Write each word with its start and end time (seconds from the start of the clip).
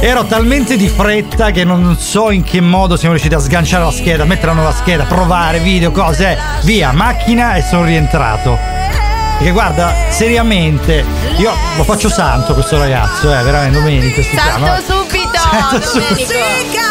ero 0.00 0.24
talmente 0.24 0.78
di 0.78 0.88
fretta 0.88 1.50
che 1.50 1.64
non 1.64 1.98
so 1.98 2.30
in 2.30 2.42
che 2.42 2.62
modo 2.62 2.96
siamo 2.96 3.12
riusciti 3.12 3.34
a 3.34 3.40
sganciare 3.40 3.84
la 3.84 3.92
scheda, 3.92 4.24
mettere 4.24 4.46
la 4.46 4.54
nuova 4.54 4.72
scheda, 4.72 5.04
provare 5.04 5.58
video, 5.58 5.90
cose, 5.90 6.30
eh, 6.30 6.38
via, 6.62 6.92
macchina 6.92 7.56
e 7.56 7.62
sono 7.62 7.84
rientrato. 7.84 8.78
Perché 9.38 9.52
guarda, 9.52 9.94
seriamente, 10.08 11.04
io 11.36 11.52
lo 11.76 11.84
faccio 11.84 12.08
santo 12.08 12.54
questo 12.54 12.76
ragazzo, 12.76 13.32
eh, 13.32 13.40
veramente, 13.44 13.78
Domenico 13.78 14.20
si 14.20 14.30
chiama. 14.30 14.66
Santo 14.66 14.92
subito! 14.92 15.38
Santo 15.38 15.80
subito. 15.80 16.32
Domenico. 16.32 16.88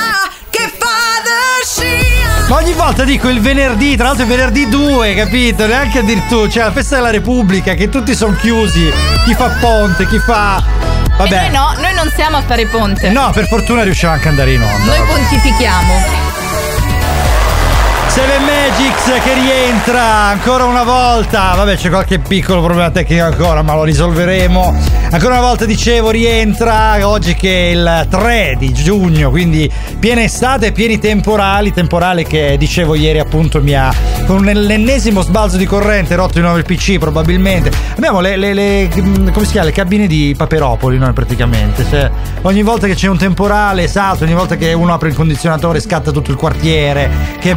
Ma 2.48 2.56
ogni 2.56 2.72
volta 2.72 3.04
dico 3.04 3.28
il 3.28 3.42
venerdì, 3.42 3.98
tra 3.98 4.08
l'altro 4.08 4.24
è 4.24 4.28
venerdì 4.28 4.70
2, 4.70 5.16
capito? 5.16 5.68
Neanche 5.68 6.00
addirittura, 6.00 6.48
c'è 6.48 6.64
la 6.64 6.72
festa 6.72 6.96
della 6.96 7.10
Repubblica, 7.10 7.74
che 7.74 7.90
tutti 7.90 8.16
sono 8.16 8.34
chiusi, 8.38 8.90
chi 9.26 9.34
fa 9.34 9.50
ponte, 9.60 10.08
chi 10.08 10.18
fa... 10.18 10.64
E 10.64 11.18
Vabbè. 11.18 11.50
noi 11.50 11.52
no, 11.52 11.74
noi 11.82 11.94
non 11.94 12.10
siamo 12.16 12.38
a 12.38 12.42
fare 12.44 12.66
ponte. 12.68 13.10
No, 13.10 13.32
per 13.32 13.48
fortuna 13.48 13.84
riusciamo 13.84 14.14
anche 14.14 14.28
ad 14.28 14.32
andare 14.32 14.54
in 14.54 14.62
onda. 14.62 14.96
Noi 14.96 15.06
pontifichiamo. 15.06 16.27
Seven 18.18 18.46
Magics 18.46 19.24
che 19.24 19.34
rientra 19.36 20.02
ancora 20.02 20.64
una 20.64 20.82
volta. 20.84 21.54
Vabbè, 21.56 21.76
c'è 21.76 21.90
qualche 21.90 22.18
piccolo 22.18 22.64
problema 22.64 22.90
tecnico 22.90 23.24
ancora, 23.24 23.62
ma 23.62 23.76
lo 23.76 23.84
risolveremo. 23.84 24.76
Ancora 25.12 25.38
una 25.38 25.46
volta 25.46 25.66
dicevo, 25.66 26.10
rientra 26.10 26.98
oggi 27.08 27.36
che 27.36 27.68
è 27.70 27.72
il 27.74 28.08
3 28.10 28.56
di 28.58 28.74
giugno, 28.74 29.30
quindi 29.30 29.72
piena 30.00 30.24
estate, 30.24 30.72
pieni 30.72 30.98
temporali. 30.98 31.72
Temporale 31.72 32.24
che 32.24 32.56
dicevo 32.58 32.96
ieri 32.96 33.20
appunto 33.20 33.62
mi 33.62 33.76
ha 33.76 33.94
con 34.26 34.44
l'ennesimo 34.44 35.22
sbalzo 35.22 35.56
di 35.58 35.66
corrente 35.68 36.16
rotto 36.16 36.34
di 36.34 36.42
nuovo 36.42 36.58
il 36.58 36.66
PC 36.66 36.98
probabilmente. 36.98 37.72
Abbiamo 37.96 38.20
le, 38.20 38.36
le- 38.36 38.54
le- 38.56 38.90
chiama? 38.90 39.64
Le 39.64 39.72
cabine 39.72 40.08
di 40.08 40.34
Paperopoli 40.36 40.98
noi 40.98 41.14
praticamente. 41.14 41.86
Cioè, 41.88 42.10
ogni 42.42 42.64
volta 42.64 42.88
che 42.88 42.96
c'è 42.96 43.08
un 43.08 43.18
temporale, 43.18 43.84
esatto, 43.84 44.24
ogni 44.24 44.34
volta 44.34 44.56
che 44.56 44.74
uno 44.74 44.94
apre 44.94 45.10
il 45.10 45.16
condizionatore 45.16 45.80
scatta 45.80 46.12
tutto 46.12 46.32
il 46.32 46.38
quartiere. 46.38 47.10
Che 47.40 47.56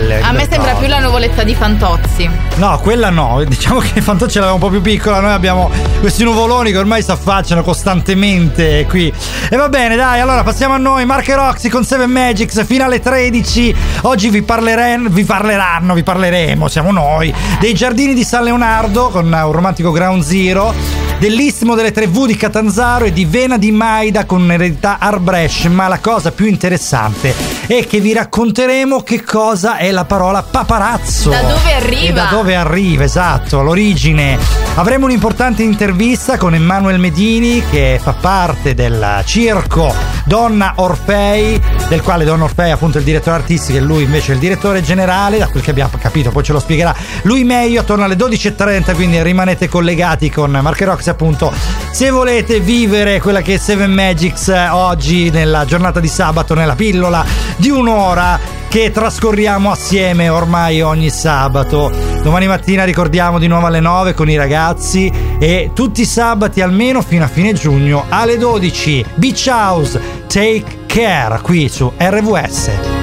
belle. 0.00 0.20
A 0.20 0.32
me 0.32 0.46
sembra 0.48 0.74
più 0.74 0.88
la 0.88 0.98
nuvoletta 0.98 1.42
di 1.42 1.54
Fantozzi. 1.54 2.28
No, 2.56 2.78
quella 2.78 3.10
no. 3.10 3.42
Diciamo 3.46 3.80
che 3.80 4.00
Fantocci 4.00 4.36
l'aveva 4.36 4.54
un 4.54 4.60
po' 4.60 4.68
più 4.68 4.80
piccola. 4.80 5.20
Noi 5.20 5.32
abbiamo 5.32 5.70
questi 6.00 6.24
nuvoloni 6.24 6.70
che 6.70 6.78
ormai 6.78 7.02
si 7.02 7.10
affacciano 7.10 7.62
costantemente 7.62 8.86
qui. 8.88 9.12
E 9.48 9.56
va 9.56 9.68
bene, 9.68 9.96
dai. 9.96 10.20
Allora 10.20 10.42
passiamo 10.42 10.74
a 10.74 10.78
noi. 10.78 11.04
Mark 11.04 11.28
e 11.28 11.34
Roxy 11.34 11.68
con 11.68 11.84
Seven 11.84 12.10
Magics, 12.10 12.64
finale 12.64 13.00
13. 13.00 13.74
Oggi 14.02 14.30
vi, 14.30 14.42
parleren- 14.42 15.08
vi 15.10 15.24
parleranno, 15.24 15.94
vi 15.94 16.02
parleremo, 16.02 16.68
siamo 16.68 16.90
noi, 16.90 17.32
dei 17.58 17.74
giardini 17.74 18.14
di 18.14 18.24
San 18.24 18.44
Leonardo 18.44 19.08
con 19.08 19.26
un 19.26 19.52
romantico 19.52 19.90
Ground 19.90 20.22
Zero. 20.22 21.08
Dell'istmo 21.20 21.74
delle 21.74 21.92
3V 21.92 22.24
di 22.24 22.34
Catanzaro 22.34 23.04
e 23.04 23.12
di 23.12 23.26
Vena 23.26 23.58
di 23.58 23.70
Maida 23.72 24.24
con 24.24 24.40
un'eredità 24.40 24.96
Arbresh, 24.98 25.66
ma 25.66 25.86
la 25.86 25.98
cosa 25.98 26.32
più 26.32 26.46
interessante 26.46 27.34
è 27.66 27.86
che 27.86 28.00
vi 28.00 28.14
racconteremo 28.14 29.02
che 29.02 29.22
cosa 29.22 29.76
è 29.76 29.89
la 29.90 30.04
parola 30.04 30.42
paparazzo. 30.42 31.30
Da 31.30 31.42
dove 31.42 31.72
arriva? 31.72 32.08
E 32.08 32.12
da 32.12 32.28
dove 32.30 32.54
arriva, 32.54 33.04
esatto, 33.04 33.62
l'origine. 33.62 34.38
Avremo 34.74 35.06
un'importante 35.06 35.62
intervista 35.62 36.36
con 36.36 36.54
Emanuel 36.54 36.98
Medini 36.98 37.62
che 37.70 37.98
fa 38.02 38.12
parte 38.12 38.74
del 38.74 39.22
circo 39.24 39.92
Donna 40.24 40.74
Orfei, 40.76 41.60
del 41.88 42.02
quale 42.02 42.24
Donna 42.24 42.44
Orfei 42.44 42.68
è 42.68 42.72
appunto 42.72 42.98
il 42.98 43.04
direttore 43.04 43.36
artistico 43.36 43.78
e 43.78 43.80
lui 43.80 44.04
invece 44.04 44.32
è 44.32 44.34
il 44.34 44.40
direttore 44.40 44.82
generale, 44.82 45.38
da 45.38 45.48
quel 45.48 45.62
che 45.62 45.70
abbiamo 45.70 45.90
capito, 46.00 46.30
poi 46.30 46.42
ce 46.42 46.52
lo 46.52 46.60
spiegherà 46.60 46.94
lui 47.22 47.44
meglio 47.44 47.80
attorno 47.80 48.04
alle 48.04 48.14
12.30, 48.14 48.94
quindi 48.94 49.22
rimanete 49.22 49.68
collegati 49.68 50.30
con 50.30 50.50
Marco 50.50 50.84
Rox 50.84 51.08
appunto. 51.08 51.52
Se 51.90 52.10
volete 52.10 52.60
vivere 52.60 53.20
quella 53.20 53.42
che 53.42 53.54
è 53.54 53.58
Seven 53.58 53.90
Magics 53.90 54.48
eh, 54.48 54.68
oggi 54.68 55.30
nella 55.30 55.64
giornata 55.64 56.00
di 56.00 56.08
sabato, 56.08 56.54
nella 56.54 56.74
pillola 56.74 57.24
di 57.56 57.70
un'ora 57.70 58.59
che 58.70 58.92
trascorriamo 58.92 59.72
assieme 59.72 60.28
ormai 60.28 60.80
ogni 60.80 61.10
sabato. 61.10 61.90
Domani 62.22 62.46
mattina 62.46 62.84
ricordiamo 62.84 63.40
di 63.40 63.48
nuovo 63.48 63.66
alle 63.66 63.80
9 63.80 64.14
con 64.14 64.30
i 64.30 64.36
ragazzi 64.36 65.12
e 65.40 65.72
tutti 65.74 66.02
i 66.02 66.06
sabati 66.06 66.60
almeno 66.60 67.02
fino 67.02 67.24
a 67.24 67.28
fine 67.28 67.52
giugno 67.52 68.04
alle 68.08 68.38
12. 68.38 69.04
Beach 69.16 69.48
House, 69.50 70.00
take 70.28 70.84
care 70.86 71.40
qui 71.40 71.68
su 71.68 71.90
RVS. 71.98 72.99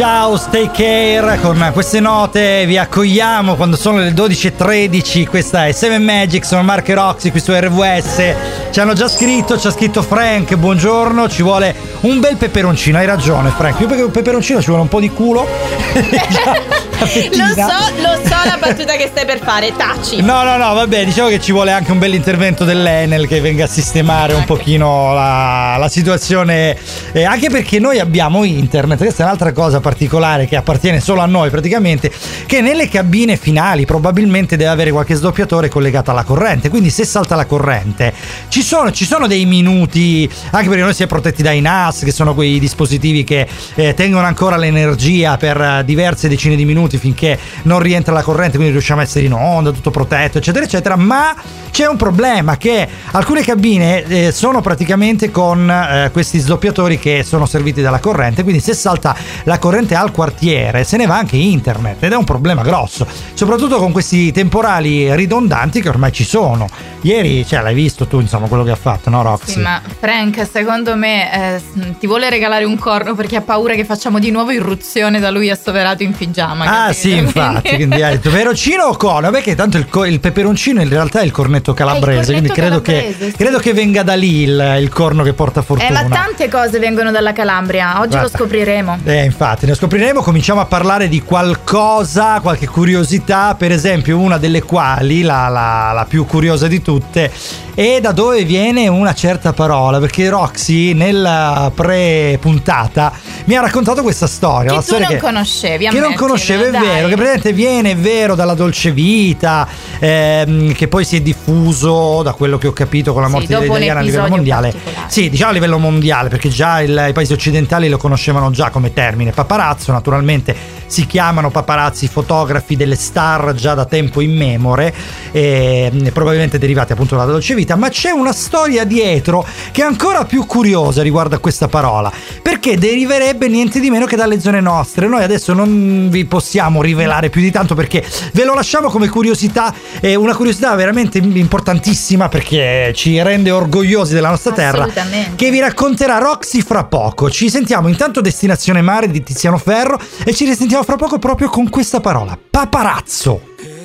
House, 0.00 0.48
Take 0.50 0.70
Care, 0.70 1.40
con 1.40 1.70
queste 1.72 1.98
note 1.98 2.64
vi 2.66 2.76
accogliamo 2.76 3.54
quando 3.54 3.76
sono 3.76 3.98
le 3.98 4.10
12.13, 4.10 5.26
questa 5.26 5.66
è 5.66 5.72
Seven 5.72 6.02
Magic, 6.02 6.44
sono 6.44 6.62
Mark 6.62 6.88
e 6.88 6.94
Roxy 6.94 7.30
qui 7.30 7.40
su 7.40 7.52
RWS, 7.52 8.34
ci 8.70 8.80
hanno 8.80 8.92
già 8.92 9.08
scritto, 9.08 9.58
ci 9.58 9.66
ha 9.66 9.70
scritto 9.70 10.02
Frank, 10.02 10.54
buongiorno, 10.54 11.28
ci 11.28 11.42
vuole 11.42 11.74
un 12.00 12.20
bel 12.20 12.36
peperoncino, 12.36 12.98
hai 12.98 13.06
ragione 13.06 13.48
Frank, 13.50 13.76
più 13.76 13.86
che 13.88 14.02
un 14.02 14.10
peperoncino 14.10 14.60
ci 14.60 14.66
vuole 14.66 14.82
un 14.82 14.88
po' 14.88 15.00
di 15.00 15.10
culo. 15.10 15.46
lo 17.36 17.54
so, 17.54 18.02
lo 18.02 18.20
so 18.24 18.36
la 18.44 18.58
battuta 18.58 18.94
che 18.96 19.08
stai 19.10 19.24
per 19.24 19.38
fare, 19.38 19.72
taci. 19.76 20.20
No, 20.20 20.42
no, 20.42 20.56
no, 20.56 20.74
vabbè, 20.74 21.04
diciamo 21.04 21.28
che 21.28 21.40
ci 21.40 21.52
vuole 21.52 21.70
anche 21.70 21.92
un 21.92 21.98
bel 21.98 22.14
intervento 22.14 22.64
dell'Enel 22.64 23.28
che 23.28 23.40
venga 23.40 23.64
a 23.64 23.68
sistemare 23.68 24.34
un 24.34 24.44
pochino 24.44 25.14
la, 25.14 25.76
la 25.78 25.88
situazione, 25.88 26.76
eh, 27.12 27.24
anche 27.24 27.50
perché 27.50 27.78
noi 27.78 28.00
abbiamo 28.00 28.42
internet, 28.42 28.98
questa 28.98 29.22
è 29.22 29.26
un'altra 29.26 29.52
cosa 29.52 29.80
particolare 29.80 30.46
che 30.46 30.56
appartiene 30.56 31.00
solo 31.00 31.20
a 31.20 31.26
noi 31.26 31.50
praticamente, 31.50 32.10
che 32.46 32.60
nelle 32.60 32.88
cabine 32.88 33.36
finali 33.36 33.84
probabilmente 33.84 34.56
deve 34.56 34.70
avere 34.70 34.90
qualche 34.90 35.14
sdoppiatore 35.14 35.68
collegato 35.68 36.10
alla 36.10 36.24
corrente, 36.24 36.68
quindi 36.68 36.90
se 36.90 37.04
salta 37.04 37.36
la 37.36 37.46
corrente 37.46 38.12
ci 38.58 38.64
sono, 38.64 38.90
ci 38.90 39.04
sono 39.04 39.28
dei 39.28 39.46
minuti, 39.46 40.28
anche 40.50 40.66
perché 40.66 40.82
noi 40.82 40.92
si 40.92 41.04
è 41.04 41.06
protetti 41.06 41.44
dai 41.44 41.60
NAS, 41.60 42.00
che 42.00 42.10
sono 42.10 42.34
quei 42.34 42.58
dispositivi 42.58 43.22
che 43.22 43.46
eh, 43.76 43.94
tengono 43.94 44.26
ancora 44.26 44.56
l'energia 44.56 45.36
per 45.36 45.60
eh, 45.60 45.84
diverse 45.84 46.26
decine 46.26 46.56
di 46.56 46.64
minuti 46.64 46.98
finché 46.98 47.38
non 47.62 47.78
rientra 47.78 48.12
la 48.12 48.22
corrente, 48.22 48.56
quindi 48.56 48.72
riusciamo 48.72 49.00
a 49.00 49.04
essere 49.04 49.26
in 49.26 49.32
onda, 49.32 49.70
tutto 49.70 49.92
protetto, 49.92 50.38
eccetera, 50.38 50.64
eccetera, 50.64 50.96
ma 50.96 51.36
c'è 51.70 51.86
un 51.86 51.94
problema 51.94 52.56
che 52.56 52.88
alcune 53.12 53.42
cabine 53.42 54.02
eh, 54.02 54.32
sono 54.32 54.60
praticamente 54.60 55.30
con 55.30 55.70
eh, 55.70 56.10
questi 56.12 56.40
sdoppiatori 56.40 56.98
che 56.98 57.22
sono 57.22 57.46
serviti 57.46 57.80
dalla 57.80 58.00
corrente, 58.00 58.42
quindi 58.42 58.60
se 58.60 58.74
salta 58.74 59.14
la 59.44 59.60
corrente 59.60 59.94
al 59.94 60.10
quartiere 60.10 60.82
se 60.82 60.96
ne 60.96 61.06
va 61.06 61.16
anche 61.16 61.36
internet 61.36 62.02
ed 62.02 62.10
è 62.10 62.16
un 62.16 62.24
problema 62.24 62.62
grosso, 62.62 63.06
soprattutto 63.34 63.78
con 63.78 63.92
questi 63.92 64.32
temporali 64.32 65.14
ridondanti 65.14 65.80
che 65.80 65.88
ormai 65.88 66.10
ci 66.10 66.24
sono. 66.24 66.66
Ieri, 67.02 67.46
cioè, 67.46 67.62
l'hai 67.62 67.74
visto 67.74 68.08
tu, 68.08 68.18
insomma, 68.18 68.47
quello 68.48 68.64
che 68.64 68.70
ha 68.70 68.76
fatto, 68.76 69.10
no, 69.10 69.22
Roxy? 69.22 69.52
Sì, 69.52 69.60
ma 69.60 69.80
Frank, 70.00 70.46
secondo 70.50 70.96
me 70.96 71.56
eh, 71.56 71.62
ti 71.98 72.06
vuole 72.06 72.28
regalare 72.30 72.64
un 72.64 72.76
corno 72.78 73.14
perché 73.14 73.36
ha 73.36 73.40
paura 73.42 73.74
che 73.74 73.84
facciamo 73.84 74.18
di 74.18 74.30
nuovo 74.30 74.50
irruzione 74.50 75.20
da 75.20 75.30
lui 75.30 75.50
assoverato 75.50 76.02
in 76.02 76.12
pigiama. 76.12 76.64
Ah, 76.64 76.68
capito? 76.86 76.98
sì, 76.98 77.16
infatti, 77.16 77.68
quindi 77.76 78.02
hai 78.02 78.12
detto 78.16 78.30
peperoncino 78.30 78.84
o 78.84 78.96
corno? 78.96 79.30
Beh, 79.30 79.42
che 79.42 79.54
tanto 79.54 79.76
il, 79.76 79.88
co- 79.88 80.04
il 80.04 80.20
peperoncino 80.20 80.80
in 80.80 80.88
realtà 80.88 81.20
è 81.20 81.24
il 81.24 81.30
cornetto 81.30 81.74
calabrese, 81.74 82.32
il 82.32 82.38
quindi 82.38 82.48
credo, 82.48 82.80
cornetto 82.80 82.90
che, 82.90 82.98
calabrese, 83.06 83.30
sì. 83.30 83.36
credo 83.36 83.58
che 83.58 83.72
venga 83.72 84.02
da 84.02 84.14
lì 84.14 84.42
il, 84.42 84.76
il 84.80 84.88
corno 84.88 85.22
che 85.22 85.32
porta 85.34 85.60
Eh, 85.60 85.62
fortuna. 85.62 86.02
ma 86.02 86.08
tante 86.08 86.48
cose 86.48 86.78
vengono 86.78 87.10
dalla 87.10 87.32
Calabria, 87.32 87.98
oggi 88.00 88.08
Guarda. 88.16 88.22
lo 88.22 88.28
scopriremo. 88.28 88.98
Eh, 89.04 89.24
infatti, 89.24 89.66
ne 89.66 89.74
scopriremo, 89.74 90.22
cominciamo 90.22 90.60
a 90.60 90.64
parlare 90.66 91.08
di 91.08 91.22
qualcosa, 91.22 92.40
qualche 92.40 92.66
curiosità, 92.66 93.54
per 93.54 93.72
esempio 93.72 94.18
una 94.18 94.38
delle 94.38 94.62
quali, 94.62 95.22
la, 95.22 95.48
la- 95.48 95.92
la 95.92 96.04
più 96.08 96.24
curiosa 96.26 96.66
di 96.68 96.80
tutte, 96.80 97.30
è 97.78 98.00
da 98.00 98.10
dove 98.10 98.42
viene 98.42 98.88
una 98.88 99.14
certa 99.14 99.52
parola, 99.52 100.00
perché 100.00 100.28
Roxy 100.28 100.94
nella 100.94 101.70
pre-puntata 101.72 103.12
mi 103.44 103.54
ha 103.54 103.60
raccontato 103.60 104.02
questa 104.02 104.26
storia. 104.26 104.70
Che 104.70 104.74
la 104.74 104.80
tu 104.80 104.86
storia 104.86 105.06
non 105.06 105.14
che, 105.16 105.22
conoscevi, 105.22 105.86
che 105.88 106.00
non 106.00 106.14
conoscevo, 106.14 106.64
è 106.64 106.70
dai. 106.70 106.80
vero, 106.80 107.06
che 107.06 107.14
praticamente 107.14 107.52
viene, 107.52 107.90
è 107.92 107.96
vero, 107.96 108.34
dalla 108.34 108.54
dolce 108.54 108.90
vita, 108.90 109.68
ehm, 110.00 110.72
che 110.72 110.88
poi 110.88 111.04
si 111.04 111.18
è 111.18 111.20
diffuso, 111.20 112.22
da 112.24 112.32
quello 112.32 112.58
che 112.58 112.66
ho 112.66 112.72
capito, 112.72 113.12
con 113.12 113.22
la 113.22 113.28
Sì, 113.28 113.34
morte 113.34 113.54
un 113.54 113.60
dell'italiana 113.60 114.00
a 114.00 114.02
livello 114.02 114.28
mondiale. 114.28 114.74
Sì, 115.06 115.30
diciamo 115.30 115.50
a 115.50 115.54
livello 115.54 115.78
mondiale, 115.78 116.28
perché 116.30 116.48
già 116.48 116.80
il- 116.80 117.06
i 117.10 117.12
paesi 117.12 117.32
occidentali 117.32 117.88
lo 117.88 117.96
conoscevano 117.96 118.50
già 118.50 118.70
come 118.70 118.92
termine 118.92 119.30
paparazzo, 119.30 119.92
naturalmente 119.92 120.52
si 120.86 121.06
chiamano 121.06 121.50
paparazzi 121.50 122.08
fotografi 122.08 122.74
delle 122.74 122.96
star 122.96 123.54
già 123.54 123.74
da 123.74 123.84
tempo 123.84 124.20
immemore, 124.20 124.92
e, 125.30 125.90
mh, 125.92 126.08
probabilmente 126.08 126.58
derivati 126.58 126.92
appunto 126.92 127.14
dalla 127.14 127.30
dolce 127.30 127.54
vita, 127.54 127.67
ma 127.76 127.88
c'è 127.88 128.10
una 128.10 128.32
storia 128.32 128.84
dietro 128.84 129.46
che 129.72 129.82
è 129.82 129.84
ancora 129.84 130.24
più 130.24 130.46
curiosa 130.46 131.02
riguardo 131.02 131.34
a 131.34 131.38
questa 131.38 131.68
parola, 131.68 132.12
perché 132.42 132.78
deriverebbe 132.78 133.48
niente 133.48 133.80
di 133.80 133.90
meno 133.90 134.06
che 134.06 134.16
dalle 134.16 134.40
zone 134.40 134.60
nostre. 134.60 135.06
Noi 135.08 135.22
adesso 135.22 135.52
non 135.52 136.08
vi 136.10 136.24
possiamo 136.24 136.82
rivelare 136.82 137.30
più 137.30 137.40
di 137.40 137.50
tanto 137.50 137.74
perché 137.74 138.04
ve 138.32 138.44
lo 138.44 138.54
lasciamo 138.54 138.88
come 138.88 139.08
curiosità, 139.08 139.74
è 140.00 140.14
una 140.14 140.34
curiosità 140.34 140.74
veramente 140.74 141.18
importantissima 141.18 142.28
perché 142.28 142.92
ci 142.94 143.20
rende 143.22 143.50
orgogliosi 143.50 144.14
della 144.14 144.30
nostra 144.30 144.52
terra 144.52 144.88
che 145.34 145.50
vi 145.50 145.60
racconterà 145.60 146.18
Roxy 146.18 146.62
fra 146.62 146.84
poco. 146.84 147.30
Ci 147.30 147.50
sentiamo 147.50 147.88
intanto 147.88 148.20
Destinazione 148.20 148.82
Mare 148.82 149.08
di 149.08 149.22
Tiziano 149.22 149.58
Ferro 149.58 149.98
e 150.24 150.34
ci 150.34 150.44
risentiamo 150.44 150.82
fra 150.84 150.96
poco 150.96 151.18
proprio 151.18 151.48
con 151.48 151.68
questa 151.68 152.00
parola, 152.00 152.38
paparazzo. 152.50 153.77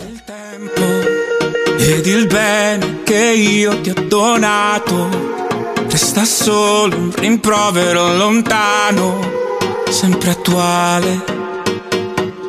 Ed 1.78 2.06
il 2.06 2.28
bene 2.28 3.04
che 3.04 3.34
io 3.36 3.82
ti 3.82 3.90
ho 3.90 4.06
donato 4.08 5.34
resta 5.94 6.26
solo 6.26 6.96
un 6.98 7.12
rimprovero 7.16 8.16
lontano, 8.16 9.20
sempre 9.90 10.32
attuale, 10.32 11.24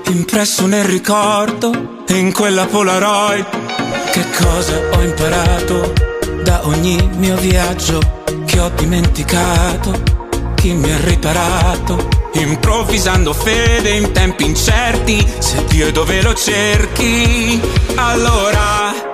impresso 0.06 0.66
nel 0.66 0.84
ricordo 0.84 2.04
e 2.06 2.14
in 2.14 2.32
quella 2.32 2.66
Polaroid. 2.66 3.46
Che 4.10 4.24
cosa 4.38 4.80
ho 4.92 5.02
imparato 5.02 5.92
da 6.42 6.66
ogni 6.66 6.96
mio 7.16 7.36
viaggio 7.36 8.22
che 8.44 8.60
ho 8.60 8.70
dimenticato? 8.74 10.02
Chi 10.54 10.72
mi 10.72 10.90
ha 10.90 10.98
riparato? 11.04 12.08
Improvvisando 12.34 13.32
fede 13.32 13.90
in 13.90 14.10
tempi 14.12 14.44
incerti, 14.44 15.24
se 15.38 15.64
Dio 15.66 15.92
dove 15.92 16.22
lo 16.22 16.34
cerchi, 16.34 17.60
allora 17.94 19.13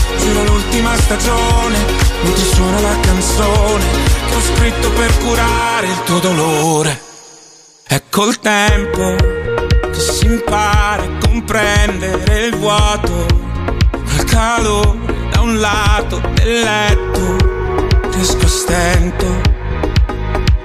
Giuro 0.21 0.43
l'ultima 0.43 0.95
stagione. 0.97 1.77
Mentre 2.21 2.43
suona 2.43 2.79
la 2.79 2.99
canzone 3.01 3.85
che 4.27 4.35
ho 4.35 4.41
scritto 4.41 4.91
per 4.91 5.17
curare 5.17 5.87
il 5.87 6.03
tuo 6.03 6.19
dolore. 6.19 7.01
È 7.87 8.01
col 8.09 8.39
tempo 8.39 9.15
che 9.91 9.99
si 9.99 10.25
impara 10.25 11.03
a 11.03 11.09
comprendere 11.27 12.45
il 12.45 12.55
vuoto. 12.55 13.25
Quel 13.91 14.23
calore 14.25 14.99
da 15.31 15.41
un 15.41 15.59
lato 15.59 16.21
del 16.35 16.59
letto. 16.59 17.49
Riesco 18.11 18.45
a 18.45 18.47
stento 18.47 19.41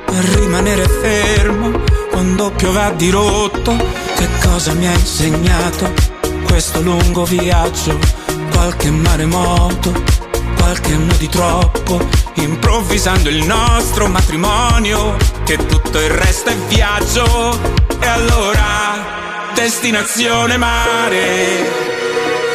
a 0.09 0.21
rimanere 0.35 0.87
fermo 0.89 1.71
quando 2.11 2.51
piove 2.51 2.81
a 2.83 2.91
dirotto. 2.91 3.75
Che 4.17 4.29
cosa 4.43 4.73
mi 4.75 4.87
ha 4.87 4.93
insegnato 4.93 5.93
questo 6.45 6.81
lungo 6.83 7.25
viaggio? 7.25 8.25
Qualche 8.57 8.91
maremoto, 8.91 9.93
qualche 10.57 10.95
anno 10.95 11.13
di 11.19 11.29
troppo, 11.29 12.01
improvvisando 12.35 13.29
il 13.29 13.45
nostro 13.45 14.09
matrimonio, 14.09 15.15
che 15.45 15.57
tutto 15.67 16.01
il 16.01 16.09
resto 16.09 16.49
è 16.51 16.57
viaggio. 16.67 17.61
E 18.01 18.07
allora, 18.07 19.53
destinazione 19.55 20.57
mare. 20.57 21.69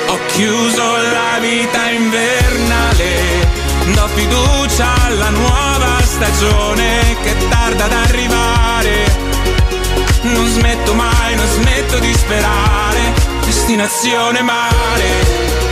Ho 0.08 0.18
chiuso 0.34 0.82
la 0.82 1.40
vita 1.40 1.90
invernale, 1.92 3.48
do 3.94 4.08
fiducia 4.08 5.06
alla 5.06 5.30
nuova 5.30 6.02
stagione 6.02 7.16
che 7.22 7.48
tarda 7.48 7.86
ad 7.86 7.94
arrivare. 7.94 9.20
Non 10.24 10.48
smetto 10.48 10.96
mai, 10.96 11.36
non 11.36 11.48
smetto 11.48 12.00
di 12.00 12.12
sperare, 12.12 13.14
destinazione 13.46 14.42
mare. 14.42 15.71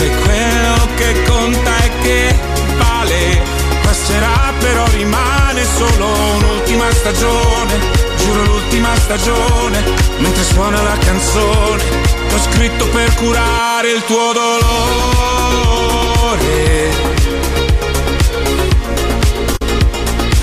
Sei 0.00 0.08
quello 0.08 0.88
che 0.96 1.12
conta 1.24 1.76
e 1.84 1.90
che 2.00 2.34
vale, 2.78 3.42
passerà 3.82 4.50
però 4.58 4.86
rimane 4.92 5.62
solo 5.62 6.06
un'ultima 6.36 6.90
stagione, 6.90 7.78
giuro 8.16 8.44
l'ultima 8.44 8.96
stagione, 8.96 9.84
mentre 10.20 10.42
suona 10.42 10.80
la 10.80 10.96
canzone, 10.96 11.84
che 12.28 12.34
ho 12.34 12.38
scritto 12.50 12.88
per 12.88 13.14
curare 13.16 13.90
il 13.90 14.02
tuo 14.06 14.32
dolore. 14.32 14.78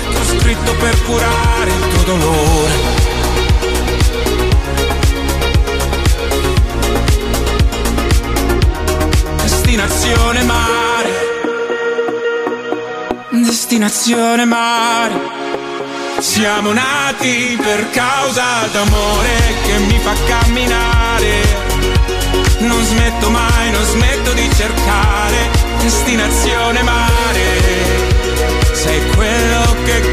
Che 0.08 0.18
ho 0.20 0.38
scritto 0.38 0.72
per 0.74 1.02
curare 1.02 1.70
il 1.70 1.88
tuo 1.88 2.02
dolore. 2.04 2.97
Destinazione 9.88 10.42
mare. 10.42 11.10
Destinazione 13.30 14.44
mare. 14.44 15.14
Siamo 16.18 16.72
nati 16.74 17.58
per 17.58 17.88
causa 17.90 18.68
d'amore 18.70 19.30
che 19.64 19.78
mi 19.78 19.98
fa 20.00 20.12
camminare. 20.26 21.40
Non 22.58 22.84
smetto 22.84 23.30
mai, 23.30 23.70
non 23.70 23.82
smetto 23.84 24.32
di 24.34 24.50
cercare. 24.54 25.48
Destinazione 25.80 26.82
mare. 26.82 27.46
Sei 28.72 29.00
quello 29.16 29.76
che 29.84 30.07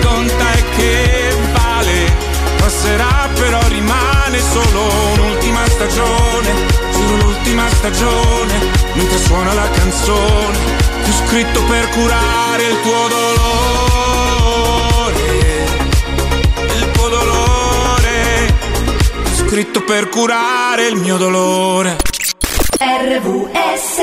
mentre 8.95 9.17
suona 9.19 9.53
la 9.53 9.69
canzone. 9.69 10.57
Ho 11.07 11.11
scritto 11.27 11.63
per 11.63 11.89
curare 11.89 12.63
il 12.63 12.81
tuo 12.81 13.07
dolore. 13.07 14.43
Il 16.75 16.91
tuo 16.91 17.07
dolore. 17.09 18.53
Ho 19.23 19.35
scritto 19.47 19.83
per 19.83 20.09
curare 20.09 20.87
il 20.87 20.95
mio 20.95 21.17
dolore. 21.17 21.97
RVS 22.77 24.01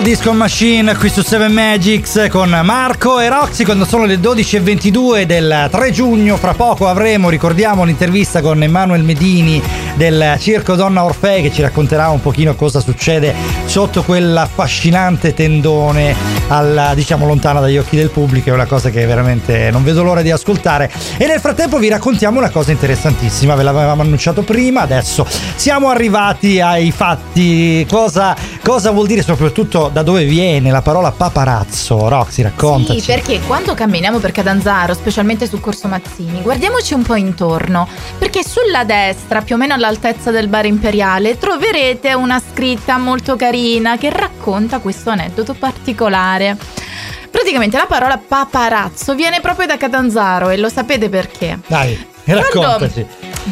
Purple 0.00 0.14
Disco 0.14 0.32
Machine 0.32 0.96
qui 0.96 1.10
su 1.10 1.22
7 1.22 1.48
Magics 1.48 2.28
con 2.30 2.58
Marco 2.64 3.20
e 3.20 3.28
Roxy 3.28 3.64
quando 3.64 3.84
sono 3.84 4.04
le 4.04 4.16
12.22 4.16 5.24
del 5.24 5.68
3 5.70 5.90
giugno. 5.90 6.36
Fra 6.36 6.54
poco 6.54 6.88
avremo, 6.88 7.28
ricordiamo, 7.28 7.84
l'intervista 7.84 8.40
con 8.40 8.62
Emanuele 8.62 9.02
Medini 9.02 9.62
del 10.00 10.36
Circo 10.38 10.76
Donna 10.76 11.04
Orfei 11.04 11.42
che 11.42 11.52
ci 11.52 11.60
racconterà 11.60 12.08
un 12.08 12.22
pochino 12.22 12.54
cosa 12.54 12.80
succede 12.80 13.34
sotto 13.66 14.02
quell'affascinante 14.02 15.34
tendone 15.34 16.16
alla, 16.48 16.94
diciamo 16.94 17.26
lontana 17.26 17.60
dagli 17.60 17.76
occhi 17.76 17.96
del 17.96 18.08
pubblico. 18.08 18.48
È 18.48 18.52
una 18.54 18.64
cosa 18.64 18.88
che 18.88 19.04
veramente 19.04 19.70
non 19.70 19.84
vedo 19.84 20.02
l'ora 20.02 20.22
di 20.22 20.30
ascoltare. 20.30 20.90
E 21.18 21.26
nel 21.26 21.38
frattempo 21.38 21.76
vi 21.76 21.88
raccontiamo 21.88 22.38
una 22.38 22.48
cosa 22.48 22.70
interessantissima. 22.70 23.54
Ve 23.54 23.62
l'avevamo 23.62 24.00
annunciato 24.00 24.40
prima, 24.40 24.80
adesso 24.80 25.26
siamo 25.54 25.90
arrivati 25.90 26.62
ai 26.62 26.92
fatti. 26.92 27.84
Cosa, 27.86 28.34
cosa 28.62 28.92
vuol 28.92 29.06
dire 29.06 29.20
soprattutto 29.20 29.90
da 29.92 30.02
dove 30.02 30.24
viene 30.24 30.70
la 30.70 30.80
parola 30.80 31.12
paparazzo? 31.12 32.08
Roxy, 32.08 32.40
raccontaci. 32.40 33.00
Sì, 33.00 33.06
perché 33.06 33.40
quando 33.46 33.74
camminiamo 33.74 34.18
per 34.18 34.32
Catanzaro, 34.32 34.94
specialmente 34.94 35.46
su 35.46 35.60
Corso 35.60 35.88
Mazzini, 35.88 36.40
guardiamoci 36.40 36.94
un 36.94 37.02
po' 37.02 37.16
intorno, 37.16 37.86
perché 38.18 38.42
sulla 38.42 38.84
destra, 38.84 39.42
più 39.42 39.56
o 39.56 39.58
meno 39.58 39.74
all'altezza 39.90 40.30
del 40.30 40.46
bar 40.46 40.66
imperiale, 40.66 41.36
troverete 41.36 42.14
una 42.14 42.40
scritta 42.40 42.96
molto 42.96 43.34
carina 43.34 43.98
che 43.98 44.10
racconta 44.10 44.78
questo 44.78 45.10
aneddoto 45.10 45.54
particolare. 45.54 46.56
praticamente 47.30 47.76
la 47.76 47.86
parola 47.86 48.18
paparazzo 48.18 49.14
viene 49.14 49.40
proprio 49.40 49.66
da 49.66 49.76
Catanzaro 49.76 50.50
e 50.50 50.56
lo 50.56 50.68
sapete 50.68 51.08
perché? 51.08 51.58
Dai, 51.66 51.98
raccontaci. 52.24 53.06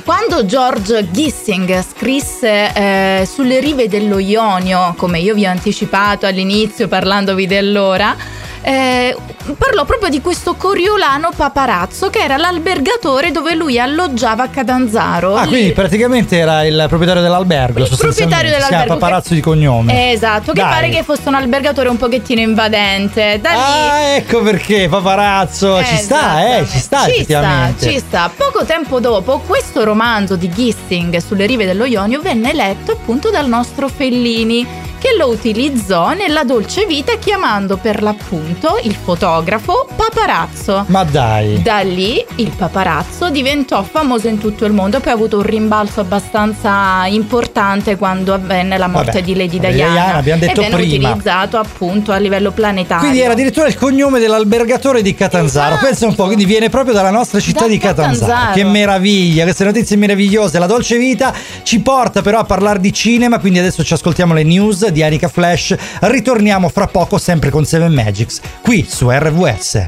Quando 0.05 0.45
George 0.45 1.11
Gissing 1.11 1.83
scrisse 1.83 2.73
eh, 2.73 3.29
sulle 3.29 3.59
rive 3.59 3.89
dello 3.89 4.19
Ionio, 4.19 4.95
come 4.97 5.19
io 5.19 5.35
vi 5.35 5.47
ho 5.47 5.51
anticipato 5.51 6.27
all'inizio 6.27 6.87
parlandovi 6.89 7.47
dell'ora, 7.47 8.15
eh, 8.63 9.17
parlò 9.57 9.85
proprio 9.85 10.09
di 10.11 10.21
questo 10.21 10.55
coriolano 10.55 11.31
paparazzo 11.35 12.11
che 12.11 12.19
era 12.21 12.37
l'albergatore 12.37 13.31
dove 13.31 13.55
lui 13.55 13.79
alloggiava 13.79 14.45
a 14.45 14.49
Catanzaro. 14.49 15.37
Ah, 15.37 15.47
quindi 15.47 15.73
praticamente 15.73 16.37
era 16.37 16.65
il 16.65 16.85
proprietario 16.89 17.23
dell'albergo. 17.23 17.79
il 17.81 17.89
proprietario 17.89 18.13
Si 18.13 18.27
chiama 18.27 18.43
dell'albergo 18.69 18.95
paparazzo 18.99 19.29
che- 19.31 19.35
di 19.37 19.41
cognome. 19.41 20.13
Esatto, 20.13 20.53
che 20.53 20.61
Dai. 20.61 20.71
pare 20.71 20.89
che 20.91 21.03
fosse 21.03 21.29
un 21.29 21.35
albergatore 21.35 21.89
un 21.89 21.97
pochettino 21.97 22.41
invadente. 22.41 23.39
Da 23.41 23.51
lì 23.51 23.57
Ah, 23.59 24.01
ecco 24.17 24.43
perché, 24.43 24.89
paparazzo. 24.89 25.83
ci 25.85 25.97
sta, 25.97 26.57
eh, 26.59 26.67
ci 26.67 26.79
sta 26.79 27.05
ci 27.05 27.11
effettivamente. 27.11 27.79
sta, 27.81 27.91
ci 27.91 27.99
sta. 27.99 28.31
Poco 28.35 28.65
tempo 28.65 29.01
dopo, 29.01 29.39
questo 29.47 29.85
romanzo 29.85 30.37
di 30.37 30.49
Gissing 30.51 31.17
sulle 31.19 31.47
rive 31.47 31.65
dello 31.65 31.85
Ionio 31.85 32.21
venne 32.21 32.53
letto 32.53 32.93
appunto 32.93 33.31
dal 33.31 33.49
nostro 33.49 33.89
Fellini, 33.89 34.67
che 34.99 35.15
lo 35.17 35.29
utilizzò 35.29 36.13
nella 36.15 36.45
dolce 36.45 36.87
vita 36.87 37.17
chiamando 37.19 37.77
per 37.77 38.03
l'appunto 38.03 38.79
il 38.83 38.95
fotografo 38.95 39.89
paparazzo. 39.95 40.85
Ma 40.89 41.05
dai. 41.05 41.63
Da 41.63 41.81
lì 41.81 42.25
il 42.37 42.53
paparazzo 42.57 43.31
diventò 43.31 43.83
famoso 43.83 44.29
in 44.29 44.39
tutto 44.39 44.65
il 44.65 44.73
mondo, 44.73 45.01
poi 45.01 45.13
ha 45.13 45.15
avuto 45.15 45.39
un 45.39 45.43
rimbalzo 45.45 46.01
abbastanza 46.01 47.07
importante 47.07 47.97
quando 47.97 48.35
avvenne 48.35 48.79
la 48.79 48.89
morte 48.89 49.13
Vabbè, 49.13 49.23
di 49.25 49.35
Lady 49.35 49.59
Lady 49.61 49.77
Diana, 49.77 49.93
Diana, 49.93 50.19
abbiamo 50.19 50.41
detto 50.41 50.61
e 50.61 50.65
venne 50.69 50.83
prima. 50.83 51.09
utilizzato 51.09 51.59
appunto 51.59 52.13
a 52.13 52.17
livello 52.17 52.51
planetario. 52.51 53.03
Quindi 53.05 53.21
era 53.21 53.33
addirittura 53.33 53.67
il 53.67 53.77
cognome 53.77 54.19
dell'albergatore 54.19 55.03
di 55.03 55.15
Catanzaro. 55.15 55.75
Esatto. 55.75 55.87
Pensa 55.87 56.07
un 56.07 56.15
po', 56.15 56.25
quindi 56.27 56.45
viene 56.45 56.69
proprio 56.69 56.95
dalla 56.95 57.11
nostra 57.11 57.41
città 57.41 57.61
Da 57.61 57.69
di 57.69 57.79
Catanzaro. 57.79 58.33
Catanzaro. 58.33 58.55
Che 58.55 58.65
meraviglia, 58.65 59.45
queste 59.45 59.65
notizie 59.65 59.97
meravigliose. 59.97 60.59
La 60.59 60.67
dolce 60.67 60.99
vita 60.99 61.33
ci 61.63 61.81
porta 61.81 62.23
però 62.23 62.39
a 62.41 62.45
parlare 62.45 62.79
di 62.81 62.93
cinema, 62.93 63.39
quindi 63.39 63.59
adesso 63.59 63.83
ci 63.83 63.93
ascoltiamo 63.93 64.35
le 64.35 64.43
news 64.43 64.88
di 64.91 65.03
Anica 65.03 65.29
Flash. 65.29 65.75
Ritorniamo 66.01 66.69
fra 66.69 66.87
poco 66.87 67.19
sempre 67.19 67.51
con 67.51 67.65
Seven 67.65 67.93
Magics 67.93 68.41
qui 68.63 68.87
su 68.89 69.11
RVS. 69.11 69.87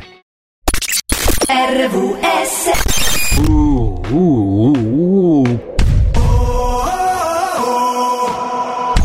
RVS 1.48 2.70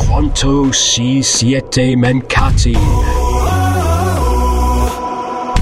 Quanto 0.08 0.72
si 0.72 1.22
siete 1.22 1.96
mancati? 1.96 2.78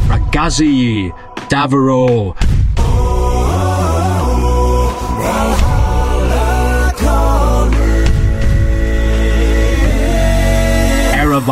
Ragazzi, 0.08 1.12
davvero. 1.48 2.36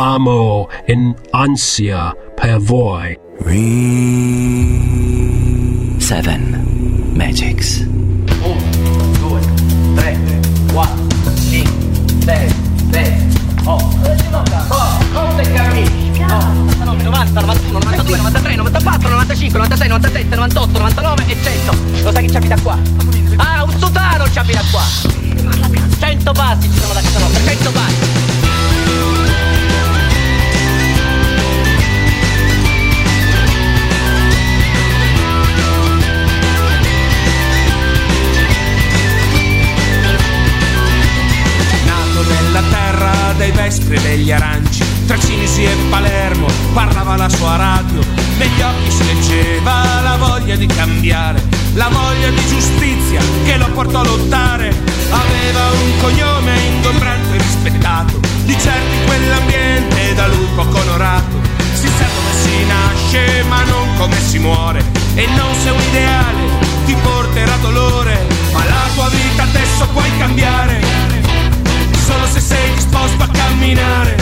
Eravamo 0.02 0.68
in 0.86 1.14
ansia 1.30 2.12
per 2.34 2.58
voi. 2.58 3.16
Seven 5.98 7.12
Magics. 7.14 7.86
2, 7.86 9.40
3, 9.94 10.18
4, 10.72 11.04
5, 11.36 11.72
6, 12.18 12.54
7, 12.90 13.26
8, 13.62 14.16
9, 15.12 15.52
cammini. 15.52 16.10
90, 16.18 17.40
91, 17.40 17.78
92, 17.78 18.16
93, 18.16 18.56
94, 18.56 19.08
95, 19.08 19.58
96, 19.60 19.88
97, 19.88 20.34
98, 20.34 20.78
99 20.78 21.26
e 21.28 21.36
100. 21.40 21.76
Lo 22.02 22.10
sai 22.10 22.24
chi 22.24 22.30
ci 22.30 22.36
abita 22.38 22.60
qua? 22.60 22.76
Ah, 23.36 23.62
un 23.62 23.70
sudano 23.78 24.28
ci 24.28 24.38
abita 24.40 24.62
qua. 24.72 24.82
100 26.00 26.32
passi 26.32 26.68
ci 26.68 26.80
sono 26.80 26.92
da 26.92 27.00
casa 27.00 27.18
nostra, 27.20 27.44
100 27.44 27.70
passi. 27.70 28.21
Dei 43.36 43.50
vespri 43.50 43.96
e 43.96 44.00
degli 44.00 44.30
aranci, 44.30 44.84
tra 45.06 45.18
Cinisi 45.18 45.64
e 45.64 45.74
Palermo 45.88 46.46
parlava 46.72 47.16
la 47.16 47.28
sua 47.28 47.56
radio, 47.56 48.00
negli 48.38 48.60
occhi 48.60 48.90
si 48.90 49.04
leggeva 49.04 50.00
la 50.02 50.16
voglia 50.16 50.56
di 50.56 50.66
cambiare, 50.66 51.42
la 51.74 51.88
voglia 51.88 52.30
di 52.30 52.46
giustizia 52.46 53.20
che 53.44 53.56
lo 53.56 53.68
portò 53.70 54.00
a 54.00 54.04
lottare. 54.04 54.68
Aveva 55.10 55.70
un 55.70 55.98
cognome 56.00 56.58
ingombrante 56.74 57.36
e 57.36 57.38
rispettato, 57.38 58.20
di 58.44 58.56
certo 58.58 58.94
in 58.94 59.04
quell'ambiente 59.06 60.14
da 60.14 60.26
lui 60.28 60.46
poco 60.54 60.78
onorato. 60.78 61.40
Si 61.74 61.88
sa 61.88 62.04
dove 62.14 62.32
si 62.42 62.64
nasce 62.66 63.42
ma 63.48 63.62
non 63.64 63.88
come 63.96 64.18
si 64.20 64.38
muore, 64.38 64.84
e 65.14 65.26
non 65.36 65.54
se 65.62 65.70
un 65.70 65.80
ideale 65.80 66.40
ti 66.86 66.94
porterà 67.02 67.56
dolore, 67.60 68.26
ma 68.52 68.64
la 68.64 68.88
tua 68.94 69.08
vita 69.08 69.42
adesso 69.42 69.86
puoi 69.92 70.10
cambiare 70.18 71.02
solo 72.12 72.26
se 72.26 72.40
sei 72.40 72.61
disposto 73.02 73.22
a 73.24 73.28
camminare, 73.28 74.16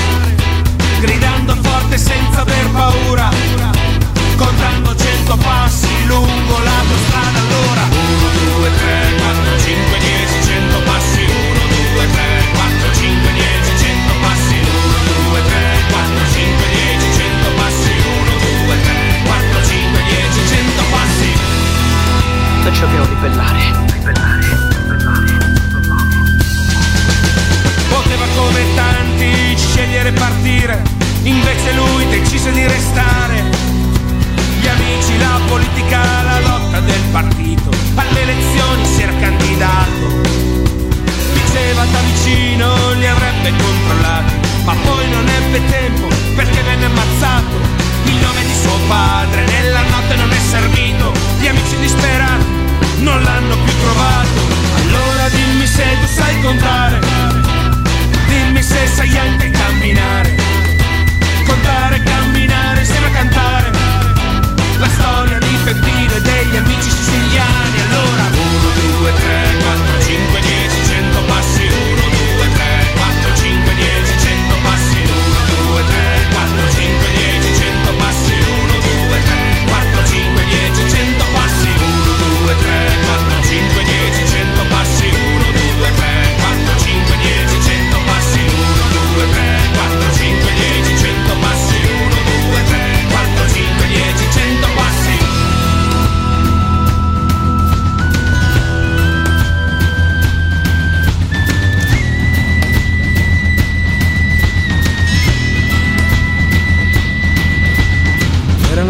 gridando 1.00 1.54
forte 1.56 1.98
senza 1.98 2.40
aver 2.40 2.66
paura, 2.70 3.28
contando 4.36 4.96
cento 4.96 5.36
passi 5.36 5.88
lungo 6.06 6.58
la 6.64 6.82
tua 6.86 6.96
strada 7.06 7.38
allora. 7.40 7.82
1, 7.90 8.58
2, 8.58 8.70
3, 8.78 9.14
4, 9.18 9.58
5, 9.58 9.98
10, 9.98 10.19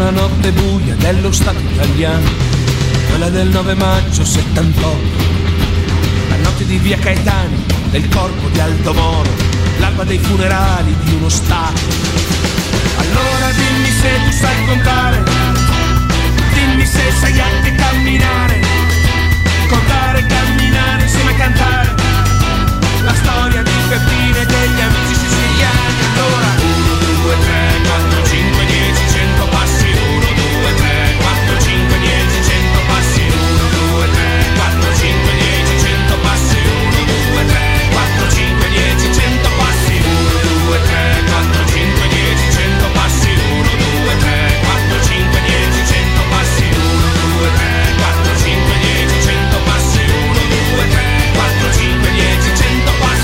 La 0.01 0.09
notte 0.09 0.51
buia 0.51 0.95
dello 0.95 1.31
Stato 1.31 1.59
italiano, 1.59 2.27
quella 3.09 3.29
del 3.29 3.49
9 3.49 3.75
maggio 3.75 4.25
78. 4.25 4.97
La 6.27 6.37
notte 6.37 6.65
di 6.65 6.77
via 6.79 6.97
Caetani, 6.97 7.63
del 7.91 8.09
corpo 8.09 8.47
di 8.47 8.59
Aldo 8.59 8.95
Moro, 8.95 9.29
l'alba 9.77 10.03
dei 10.03 10.17
funerali 10.17 10.95
di 11.03 11.13
uno 11.13 11.29
Stato. 11.29 11.81
Allora 12.97 13.51
dimmi 13.51 13.91
se 13.91 14.09
tu 14.25 14.31
sai 14.31 14.65
contare, 14.65 15.23
dimmi 16.55 16.85
se 16.87 17.11
sai 17.19 17.39
anche 17.39 17.75
camminare, 17.75 18.59
contare, 19.69 20.25
camminare 20.25 21.03
insieme 21.03 21.31
a 21.31 21.35
cantare, 21.35 21.95
la 23.03 23.13
storia 23.13 23.61
di 23.61 23.71
Peppino 23.87 24.35
e 24.35 24.45
degli 24.47 24.81
amici 24.81 25.13
siciliani. 25.13 25.93
Allora, 26.15 26.47
1, 26.57 27.21
2, 27.21 27.35
3, 27.45 27.60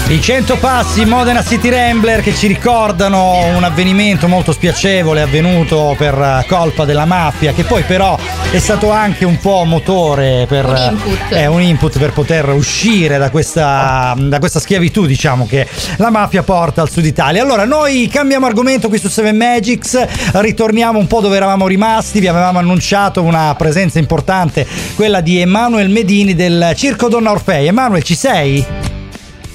I 0.09 0.21
100 0.21 0.55
passi 0.55 1.03
Modena 1.03 1.43
City 1.43 1.67
Rambler 1.67 2.21
che 2.21 2.33
ci 2.33 2.47
ricordano 2.47 3.45
un 3.53 3.61
avvenimento 3.65 4.29
molto 4.29 4.53
spiacevole 4.53 5.21
avvenuto 5.21 5.95
per 5.97 6.45
colpa 6.47 6.85
della 6.85 7.03
mafia, 7.03 7.51
che 7.51 7.65
poi 7.65 7.83
però 7.83 8.17
è 8.49 8.57
stato 8.57 8.89
anche 8.89 9.25
un 9.25 9.37
po' 9.37 9.65
motore 9.65 10.45
per 10.47 10.63
Un 10.65 10.77
input. 10.77 11.19
eh, 11.31 11.45
un 11.47 11.61
input 11.61 11.99
per 11.99 12.13
poter 12.13 12.47
uscire 12.51 13.17
da 13.17 13.29
questa, 13.29 14.15
da 14.17 14.39
questa 14.39 14.61
schiavitù, 14.61 15.05
diciamo, 15.05 15.45
che 15.45 15.67
la 15.97 16.09
mafia 16.09 16.41
porta 16.41 16.81
al 16.81 16.89
sud 16.89 17.05
Italia. 17.05 17.43
Allora, 17.43 17.65
noi 17.65 18.07
cambiamo 18.07 18.45
argomento 18.45 18.87
qui 18.87 18.99
su 18.99 19.09
Seven 19.09 19.35
Magics, 19.35 20.01
ritorniamo 20.35 20.97
un 20.97 21.07
po' 21.07 21.19
dove 21.19 21.35
eravamo 21.35 21.67
rimasti, 21.67 22.21
vi 22.21 22.27
avevamo 22.29 22.59
annunciato 22.59 23.21
una 23.23 23.53
presenza 23.57 23.99
importante, 23.99 24.65
quella 24.95 25.19
di 25.19 25.41
Emanuel 25.41 25.89
Medini 25.89 26.33
del 26.33 26.71
Circo 26.77 27.09
Donna 27.09 27.31
Orfei. 27.31 27.67
Emanuel, 27.67 28.03
ci 28.03 28.15
sei? 28.15 28.86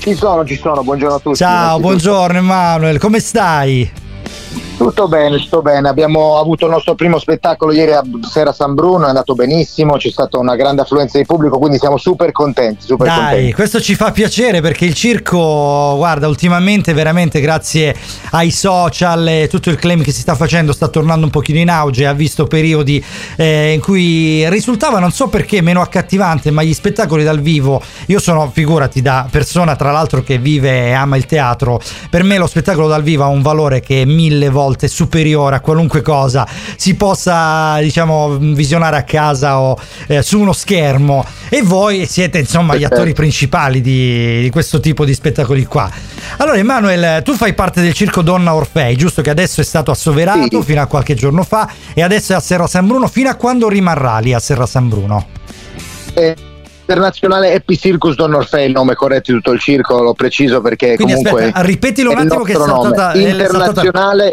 Ci 0.02 0.16
sono, 0.16 0.44
ci 0.44 0.56
sono, 0.56 0.82
buongiorno 0.82 1.14
a 1.14 1.18
tutti. 1.20 1.36
Ciao, 1.36 1.78
buongiorno 1.78 2.36
Emanuel, 2.36 2.98
come 2.98 3.20
stai? 3.20 3.88
Tutto 4.82 5.06
bene, 5.06 5.38
tutto 5.38 5.62
bene. 5.62 5.88
Abbiamo 5.88 6.38
avuto 6.38 6.66
il 6.66 6.72
nostro 6.72 6.96
primo 6.96 7.18
spettacolo 7.18 7.72
ieri 7.72 7.92
a 7.92 8.02
Sera 8.22 8.52
San 8.52 8.74
Bruno, 8.74 9.04
è 9.04 9.08
andato 9.08 9.34
benissimo, 9.34 9.96
c'è 9.96 10.10
stata 10.10 10.38
una 10.38 10.56
grande 10.56 10.82
affluenza 10.82 11.18
di 11.18 11.24
pubblico, 11.24 11.58
quindi 11.58 11.78
siamo 11.78 11.96
super 11.98 12.32
contenti, 12.32 12.84
super 12.84 13.06
Dai, 13.06 13.16
contenti. 13.16 13.52
questo 13.52 13.80
ci 13.80 13.94
fa 13.94 14.10
piacere 14.10 14.60
perché 14.60 14.84
il 14.84 14.94
circo, 14.94 15.94
guarda, 15.96 16.26
ultimamente 16.26 16.92
veramente 16.92 17.40
grazie 17.40 17.94
ai 18.32 18.50
social 18.50 19.28
e 19.28 19.48
tutto 19.48 19.70
il 19.70 19.76
claim 19.76 20.02
che 20.02 20.10
si 20.10 20.20
sta 20.20 20.34
facendo 20.34 20.72
sta 20.72 20.88
tornando 20.88 21.26
un 21.26 21.30
pochino 21.30 21.60
in 21.60 21.70
auge, 21.70 22.06
ha 22.06 22.12
visto 22.12 22.46
periodi 22.46 23.02
eh, 23.36 23.72
in 23.72 23.80
cui 23.80 24.48
risultava 24.50 24.98
non 24.98 25.12
so 25.12 25.28
perché 25.28 25.60
meno 25.60 25.80
accattivante, 25.80 26.50
ma 26.50 26.64
gli 26.64 26.74
spettacoli 26.74 27.22
dal 27.22 27.40
vivo, 27.40 27.80
io 28.06 28.18
sono, 28.18 28.50
figurati, 28.52 29.00
da 29.00 29.28
persona 29.30 29.76
tra 29.76 29.92
l'altro 29.92 30.22
che 30.22 30.38
vive 30.38 30.88
e 30.88 30.92
ama 30.92 31.16
il 31.16 31.26
teatro, 31.26 31.80
per 32.10 32.24
me 32.24 32.36
lo 32.36 32.48
spettacolo 32.48 32.88
dal 32.88 33.02
vivo 33.02 33.22
ha 33.22 33.28
un 33.28 33.42
valore 33.42 33.80
che 33.80 34.02
è 34.02 34.04
mille 34.04 34.48
volte 34.48 34.70
superiore 34.88 35.56
a 35.56 35.60
qualunque 35.60 36.02
cosa 36.02 36.46
si 36.76 36.94
possa, 36.94 37.78
diciamo, 37.80 38.36
visionare 38.38 38.96
a 38.96 39.02
casa 39.02 39.60
o 39.60 39.78
eh, 40.08 40.22
su 40.22 40.38
uno 40.40 40.52
schermo 40.52 41.24
e 41.48 41.62
voi 41.62 42.06
siete 42.06 42.38
insomma 42.38 42.74
gli 42.76 42.84
attori 42.84 43.12
principali 43.12 43.80
di, 43.80 44.40
di 44.42 44.50
questo 44.50 44.80
tipo 44.80 45.04
di 45.04 45.14
spettacoli 45.14 45.64
qua. 45.66 45.90
Allora 46.38 46.56
Emanuel, 46.56 47.22
tu 47.22 47.34
fai 47.34 47.54
parte 47.54 47.80
del 47.80 47.92
Circo 47.92 48.22
Donna 48.22 48.54
Orfei, 48.54 48.96
giusto 48.96 49.22
che 49.22 49.30
adesso 49.30 49.60
è 49.60 49.64
stato 49.64 49.90
assoverato 49.90 50.60
Sì. 50.60 50.62
fino 50.62 50.80
a 50.80 50.86
qualche 50.86 51.14
giorno 51.14 51.42
fa 51.42 51.68
e 51.94 52.02
adesso 52.02 52.32
è 52.32 52.36
a 52.36 52.40
Serra 52.40 52.66
San 52.66 52.86
Bruno, 52.86 53.06
fino 53.08 53.28
a 53.28 53.34
quando 53.34 53.68
rimarrà 53.68 54.18
lì 54.18 54.32
a 54.32 54.38
Serra 54.38 54.66
San 54.66 54.88
Bruno? 54.88 55.26
Eh, 56.14 56.34
Internazionale 56.84 57.54
Happy 57.54 57.76
Circus 57.76 58.16
Don 58.16 58.34
Orfei, 58.34 58.66
il 58.66 58.72
nome 58.72 58.94
corretto 58.94 59.30
di 59.30 59.38
tutto 59.38 59.52
il 59.52 59.60
circo, 59.60 60.02
lo 60.02 60.14
preciso 60.14 60.60
perché 60.60 60.96
Quindi 60.96 61.14
comunque 61.14 61.44
aspetta, 61.44 61.60
ripetilo 61.62 62.10
un 62.10 62.16
è 62.18 62.20
attimo 62.20 62.42
che 62.42 62.52
è 62.52 62.56
nome. 62.56 62.66
saltata- 62.66 63.12
è 63.12 63.46
saltata- 63.48 64.32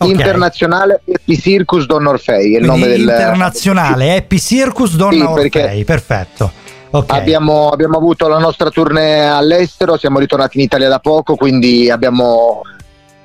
Internazionale, 0.00 0.94
Ok. 0.94 1.00
internazionale 1.00 1.00
Happy 1.12 1.38
Circus 1.38 1.86
Don 1.86 2.06
Orfei, 2.06 2.54
è 2.54 2.58
il 2.58 2.66
Quindi 2.66 2.66
nome 2.66 2.86
del 2.86 3.00
internazionale, 3.00 4.16
Happy 4.16 4.38
Circus 4.38 4.96
Donna 4.96 5.24
Sì, 5.26 5.40
Orfei, 5.40 5.84
perfetto. 5.84 6.52
Ok. 6.90 7.12
Abbiamo, 7.12 7.68
abbiamo 7.68 7.96
avuto 7.98 8.28
la 8.28 8.38
nostra 8.38 8.70
tournée 8.70 9.26
all'estero, 9.26 9.98
siamo 9.98 10.18
ritornati 10.18 10.56
in 10.58 10.64
Italia 10.64 10.88
da 10.88 11.00
poco, 11.00 11.34
quindi 11.36 11.90
abbiamo 11.90 12.62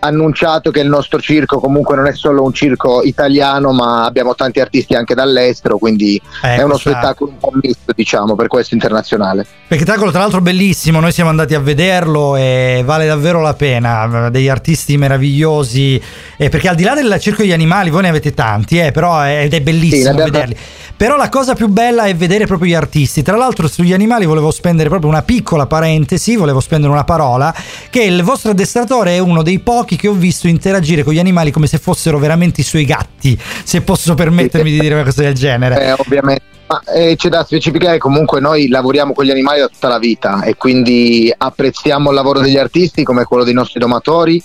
annunciato 0.04 0.72
che 0.72 0.80
il 0.82 0.88
nostro 0.90 1.20
circo 1.20 1.60
comunque 1.60 1.96
non 1.96 2.08
è 2.08 2.14
solo 2.14 2.44
un 2.44 2.54
circo 2.54 3.02
italiano, 3.04 3.72
ma 3.72 4.06
abbiamo 4.06 4.36
tanti 4.36 4.60
artisti 4.60 4.94
anche 4.96 5.14
dall'estero, 5.16 5.78
quindi 5.78 6.22
Eh, 6.44 6.56
è 6.56 6.62
uno 6.64 6.74
questa- 6.74 6.92
spettacolo 6.92 7.32
un 7.32 7.38
po' 7.38 7.52
misto, 7.62 7.92
diciamo, 7.96 8.36
per 8.36 8.48
questo 8.48 8.74
internazionale. 8.74 9.46
Spettacolo 9.66 10.12
tra 10.12 10.20
l'altro 10.20 10.42
bellissimo, 10.42 11.00
noi 11.00 11.12
siamo 11.12 11.30
andati 11.30 11.56
a 11.56 11.60
vederlo 11.60 12.36
e 12.36 12.82
vale 12.86 13.06
davvero 13.08 13.42
la 13.42 13.54
pena, 13.54 14.30
degli 14.30 14.50
artisti 14.50 14.98
meravigliosi, 14.98 16.02
eh, 16.38 16.50
perché 16.50 16.68
al 16.70 16.76
di 16.76 16.84
là 16.84 16.94
del 16.94 17.18
circo 17.20 17.42
degli 17.42 17.54
animali 17.54 17.90
voi 17.90 18.02
ne 18.04 18.10
avete 18.10 18.34
tanti, 18.34 18.78
eh, 18.80 18.92
però 18.92 19.20
è, 19.22 19.44
ed 19.44 19.54
è 19.54 19.58
Sì, 19.58 19.62
bellissimo 19.62 20.10
abbiamo- 20.12 20.32
vederli. 20.32 20.58
Però 20.96 21.18
la 21.18 21.30
cosa 21.30 21.54
più 21.54 21.68
bella 21.68 22.06
è 22.06 22.16
vedere 22.16 22.46
proprio 22.46 22.70
gli 22.70 22.76
artisti. 22.76 23.24
Tra 23.24 23.36
l'altro 23.36 23.68
sugli 23.68 23.94
animali 23.94 24.26
volevo 24.26 24.52
spendere 24.52 24.90
proprio 24.90 25.10
una 25.10 25.22
piccola 25.22 25.66
parentesi, 25.66 26.36
volevo 26.36 26.60
spendere 26.60 26.94
una 26.94 27.04
parola, 27.04 27.54
che 27.90 28.04
il 28.04 28.24
vostro 28.24 28.52
addestratore 28.52 29.16
è 29.16 29.20
uno 29.20 29.44
dei 29.44 29.60
pochi 29.60 29.96
che 29.96 30.08
ho 30.08 30.14
visto 30.14 30.48
interagire 30.48 31.04
con 31.04 31.14
gli 31.14 31.20
animali 31.20 31.52
come 31.52 31.68
se 31.68 31.78
fossero 31.78 32.20
veramente 32.20 32.62
i 32.62 32.64
suoi 32.64 32.86
gatti, 32.86 33.38
se 33.64 33.82
posso 33.82 34.14
permettermi 34.14 34.72
di 34.72 34.80
dire 34.80 34.94
una 34.94 35.04
cosa 35.04 35.24
del 35.24 35.34
genere. 35.34 35.88
Eh, 35.88 35.92
ovviamente. 35.94 36.44
Ma 36.68 36.82
eh, 36.94 37.16
c'è 37.18 37.28
da 37.28 37.44
specificare 37.44 37.98
comunque 37.98 38.40
noi 38.40 38.70
lavoriamo 38.70 39.14
con 39.14 39.26
gli 39.26 39.32
animali 39.32 39.60
da 39.60 39.68
tutta 39.68 39.90
la 39.90 40.00
vita 40.00 40.44
e 40.44 40.56
quindi 40.56 41.34
apprezziamo 41.36 42.10
il 42.10 42.16
lavoro 42.16 42.40
degli 42.40 42.58
artisti 42.58 43.04
come 43.04 43.26
quello 43.26 43.44
dei 43.44 43.54
nostri 43.54 43.82
domatori 43.82 44.42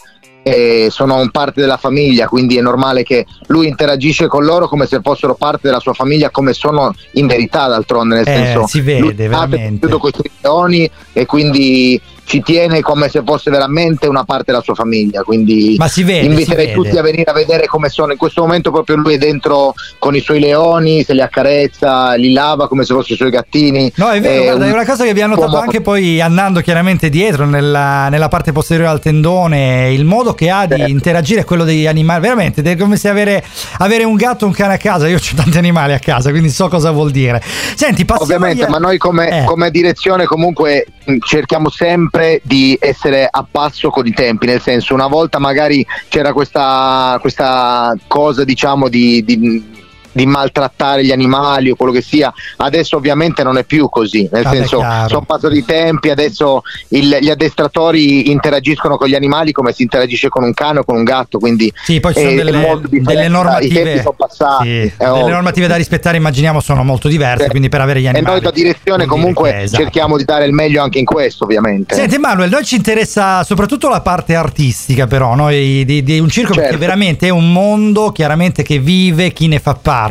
e 0.55 0.89
sono 0.91 1.17
un 1.17 1.31
parte 1.31 1.61
della 1.61 1.77
famiglia, 1.77 2.27
quindi 2.29 2.57
è 2.57 2.61
normale 2.61 3.03
che 3.03 3.27
lui 3.49 3.67
interagisce 3.69 4.27
con 4.27 4.45
loro 4.45 4.69
come 4.69 4.87
se 4.87 5.01
fossero 5.03 5.35
parte 5.35 5.61
della 5.69 5.81
sua 5.81 5.93
famiglia, 5.93 6.31
come 6.31 6.53
sono 6.53 6.95
in 7.13 7.27
verità 7.27 7.69
d'altronde, 7.69 8.17
nel 8.17 8.29
Eh, 8.29 8.35
senso 8.35 8.67
si 8.67 8.81
vede, 8.81 9.25
ha 9.27 9.47
veramente. 9.47 9.89
con 9.89 10.11
i 10.15 10.31
leoni 10.41 10.91
e 11.13 11.27
quindi 11.27 12.01
ci 12.29 12.43
tiene 12.43 12.83
come 12.83 13.09
se 13.09 13.23
fosse 13.25 13.51
veramente 13.51 14.07
una 14.07 14.23
parte 14.23 14.45
della 14.53 14.61
sua 14.61 14.75
famiglia, 14.75 15.23
quindi 15.23 15.77
Ma 15.79 15.89
si 15.89 16.03
vede, 16.05 16.27
inviterei 16.27 16.67
si 16.69 16.73
tutti 16.75 16.89
vede. 16.89 16.99
a 16.99 17.03
venire 17.03 17.31
a 17.31 17.33
vedere 17.33 17.67
come 17.67 17.89
sono. 17.89 18.13
In 18.13 18.19
questo 18.19 18.43
momento 18.43 18.71
proprio 18.71 18.97
lui 18.97 19.15
è 19.15 19.19
dentro 19.19 19.73
con 19.99 20.15
i 20.15 20.21
suoi 20.21 20.39
leoni, 20.39 21.03
se 21.05 21.15
li 21.15 21.23
accarezza, 21.23 22.15
li 22.17 22.33
lava 22.33 22.69
come 22.69 22.85
se 22.85 22.93
fossero 22.93 23.15
i 23.15 23.17
suoi 23.17 23.31
gattini. 23.31 23.91
No, 23.97 24.11
è 24.11 24.21
vero, 24.21 24.35
È 24.43 24.45
guarda, 24.45 24.65
è 24.65 24.69
un 24.69 24.75
una 24.75 24.85
cosa 24.85 25.05
che 25.05 25.11
abbiamo 25.11 25.35
notato 25.35 25.53
uomo- 25.53 25.63
anche 25.65 25.81
poi 25.81 26.21
andando 26.21 26.61
chiaramente 26.61 27.09
dietro 27.09 27.47
nella, 27.47 28.11
nella 28.11 28.29
parte 28.29 28.53
posteriore 28.53 28.91
al 28.91 29.01
tendone, 29.01 29.91
il 29.91 30.05
modo 30.05 30.35
che 30.35 30.51
ha 30.51 30.67
di 30.67 30.77
Certo. 30.77 30.91
interagire 30.93 31.41
è 31.41 31.45
quello 31.45 31.65
degli 31.65 31.87
animali, 31.87 32.21
veramente, 32.21 32.61
è 32.63 32.77
come 32.77 32.97
se 32.99 33.09
avere, 33.09 33.43
avere 33.79 34.05
un 34.05 34.17
gatto 34.17 34.45
o 34.45 34.49
un 34.49 34.55
cane 34.55 34.75
a 34.75 34.77
casa, 34.77 35.09
io 35.09 35.17
ho 35.17 35.21
tanti 35.35 35.57
animali 35.57 35.95
a 35.95 35.99
casa, 35.99 36.29
quindi 36.29 36.51
so 36.51 36.69
cosa 36.69 36.91
vuol 36.91 37.11
dire. 37.11 37.43
Senti, 37.75 38.05
passiamo 38.05 38.35
Ovviamente, 38.35 38.65
agli- 38.65 38.71
ma 38.71 38.79
noi 38.79 38.99
come, 38.99 39.41
Eh. 39.41 39.45
come 39.45 39.71
direzione 39.71 40.27
comunque 40.27 40.85
mh, 41.07 41.17
cerchiamo 41.27 41.71
sempre 41.71 42.18
di 42.43 42.77
essere 42.81 43.27
a 43.31 43.47
passo 43.49 43.91
con 43.91 44.07
i 44.07 44.13
tempi, 44.13 44.47
nel 44.47 44.61
senso 44.61 44.95
una 44.95 45.07
volta 45.07 45.39
magari 45.39 45.85
c'era 46.09 46.33
questa, 46.33 47.19
questa 47.21 47.95
cosa 48.07 48.45
diciamo 48.45 48.89
di, 48.89 49.25
di- 49.25 49.77
di 50.19 50.27
maltrattare 50.27 51.05
gli 51.05 51.13
animali 51.13 51.71
o 51.71 51.77
quello 51.77 51.93
che 51.93 52.03
sia, 52.03 52.33
adesso 52.57 52.97
ovviamente 52.97 53.45
non 53.45 53.57
è 53.57 53.63
più 53.65 53.89
così, 53.89 54.29
nel 54.33 54.43
Vabbè, 54.43 54.57
senso 54.57 54.85
sono 55.07 55.23
passati 55.25 55.57
i 55.59 55.65
tempi, 55.65 56.11
adesso 56.11 56.63
il- 56.89 57.19
gli 57.21 57.31
addestratori 57.31 58.31
interagiscono 58.31 58.97
con 58.97 59.07
gli 59.09 59.15
animali 59.15 59.53
come 59.53 59.73
si 59.73 59.83
interagisce 59.83 60.29
con 60.29 60.43
un 60.43 60.53
cane 60.55 60.81
o 60.81 60.85
con 60.85 60.97
un 60.97 61.05
gatto, 61.05 61.39
quindi 61.39 61.73
Sì, 61.85 62.01
poi 62.01 62.15
ci 62.15 62.21
sono 62.21 62.35
delle, 62.35 62.51
delle 62.91 63.29
normative, 63.29 64.03
passati, 64.17 64.67
sì, 64.89 64.93
è 64.97 65.05
delle 65.07 65.31
normative 65.31 65.67
da 65.69 65.77
rispettare, 65.77 66.17
immaginiamo, 66.17 66.61
sono 66.61 66.83
molto 66.83 67.07
diverse, 67.09 67.45
Eh, 67.47 67.49
quindi 67.51 67.69
per 67.69 67.81
avere 67.81 68.01
gli 68.01 68.07
E 68.07 68.09
animali. 68.09 68.33
noi 68.35 68.41
da 68.43 68.51
direzione 68.51 69.05
dire 69.05 69.09
comunque 69.09 69.51
che- 69.53 69.63
esatto. 69.63 69.83
cerchiamo 69.85 70.17
di 70.17 70.25
dare 70.25 70.47
il 70.47 70.53
meglio 70.53 70.83
anche 70.83 70.99
in 70.99 71.05
questo, 71.05 71.45
ovviamente. 71.45 71.95
Senti 71.95 72.17
Emanuele, 72.17 72.51
noi 72.51 72.65
ci 72.65 72.75
interessa 72.75 73.45
soprattutto 73.45 73.89
la 73.89 74.01
parte 74.01 74.35
artistica 74.35 75.07
però, 75.07 75.35
noi 75.35 75.85
di, 75.85 76.03
di 76.03 76.19
un 76.19 76.29
circo 76.29 76.55
perché 76.55 76.71
Certo. 76.71 76.85
veramente 76.85 77.27
è 77.29 77.31
un 77.31 77.53
mondo 77.53 78.11
chiaramente 78.11 78.63
che 78.63 78.79
vive 78.79 79.33
chi 79.33 79.47
ne 79.47 79.59
fa 79.61 79.75
parte, 79.75 80.08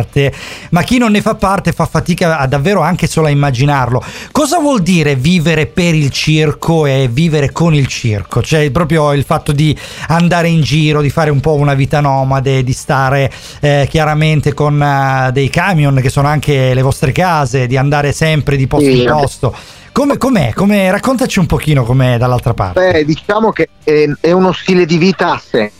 ma 0.69 0.81
chi 0.83 0.97
non 0.97 1.12
ne 1.12 1.21
fa 1.21 1.36
parte 1.36 1.71
fa 1.71 1.86
fatica 1.86 2.38
a 2.38 2.47
davvero 2.47 2.81
anche 2.81 3.07
solo 3.07 3.27
a 3.27 3.29
immaginarlo. 3.29 4.03
Cosa 4.31 4.60
vuol 4.60 4.81
dire 4.81 5.15
vivere 5.15 5.65
per 5.65 5.95
il 5.95 6.10
circo 6.10 6.86
e 6.86 7.10
vivere 7.12 7.51
con 7.51 7.73
il 7.73 7.88
circo? 7.88 8.41
Cioè 8.41 8.69
proprio 8.71 9.13
il 9.13 9.23
fatto 9.23 9.51
di 9.51 9.77
andare 10.07 10.49
in 10.49 10.62
giro, 10.62 11.01
di 11.01 11.10
fare 11.10 11.29
un 11.29 11.39
po' 11.39 11.55
una 11.55 11.73
vita 11.73 11.99
nomade, 11.99 12.63
di 12.63 12.73
stare 12.73 13.31
eh, 13.62 13.88
chiaramente 13.89 14.53
con 14.53 14.81
eh, 14.81 15.31
dei 15.31 15.49
camion 15.49 15.99
che 16.01 16.10
sono 16.10 16.27
anche 16.27 16.73
le 16.73 16.81
vostre 16.81 17.12
case, 17.12 17.67
di 17.67 17.77
andare 17.77 18.12
sempre 18.12 18.55
di 18.55 18.67
posto 18.67 18.89
Sì, 18.89 19.01
in 19.01 19.10
posto. 19.10 19.55
Come, 19.91 20.17
com'è? 20.17 20.53
Come- 20.53 20.91
raccontaci 20.91 21.39
un 21.39 21.47
pochino 21.47 21.83
com'è 21.83 22.17
dall'altra 22.17 22.53
parte. 22.53 22.91
Beh, 22.91 23.05
diciamo 23.05 23.51
che 23.51 23.69
è, 23.83 24.05
è 24.19 24.31
uno 24.31 24.51
stile 24.51 24.86
di 24.86 24.97
vita 24.97 25.31
a 25.31 25.41
sé, 25.43 25.71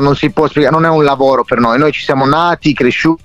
non 0.00 0.16
si 0.16 0.30
può 0.30 0.48
spiegare, 0.48 0.74
non 0.74 0.86
è 0.86 0.88
un 0.88 1.04
lavoro 1.04 1.44
per 1.44 1.58
noi, 1.58 1.78
noi 1.78 1.92
ci 1.92 2.02
siamo 2.02 2.24
nati, 2.24 2.72
cresciuti, 2.72 3.22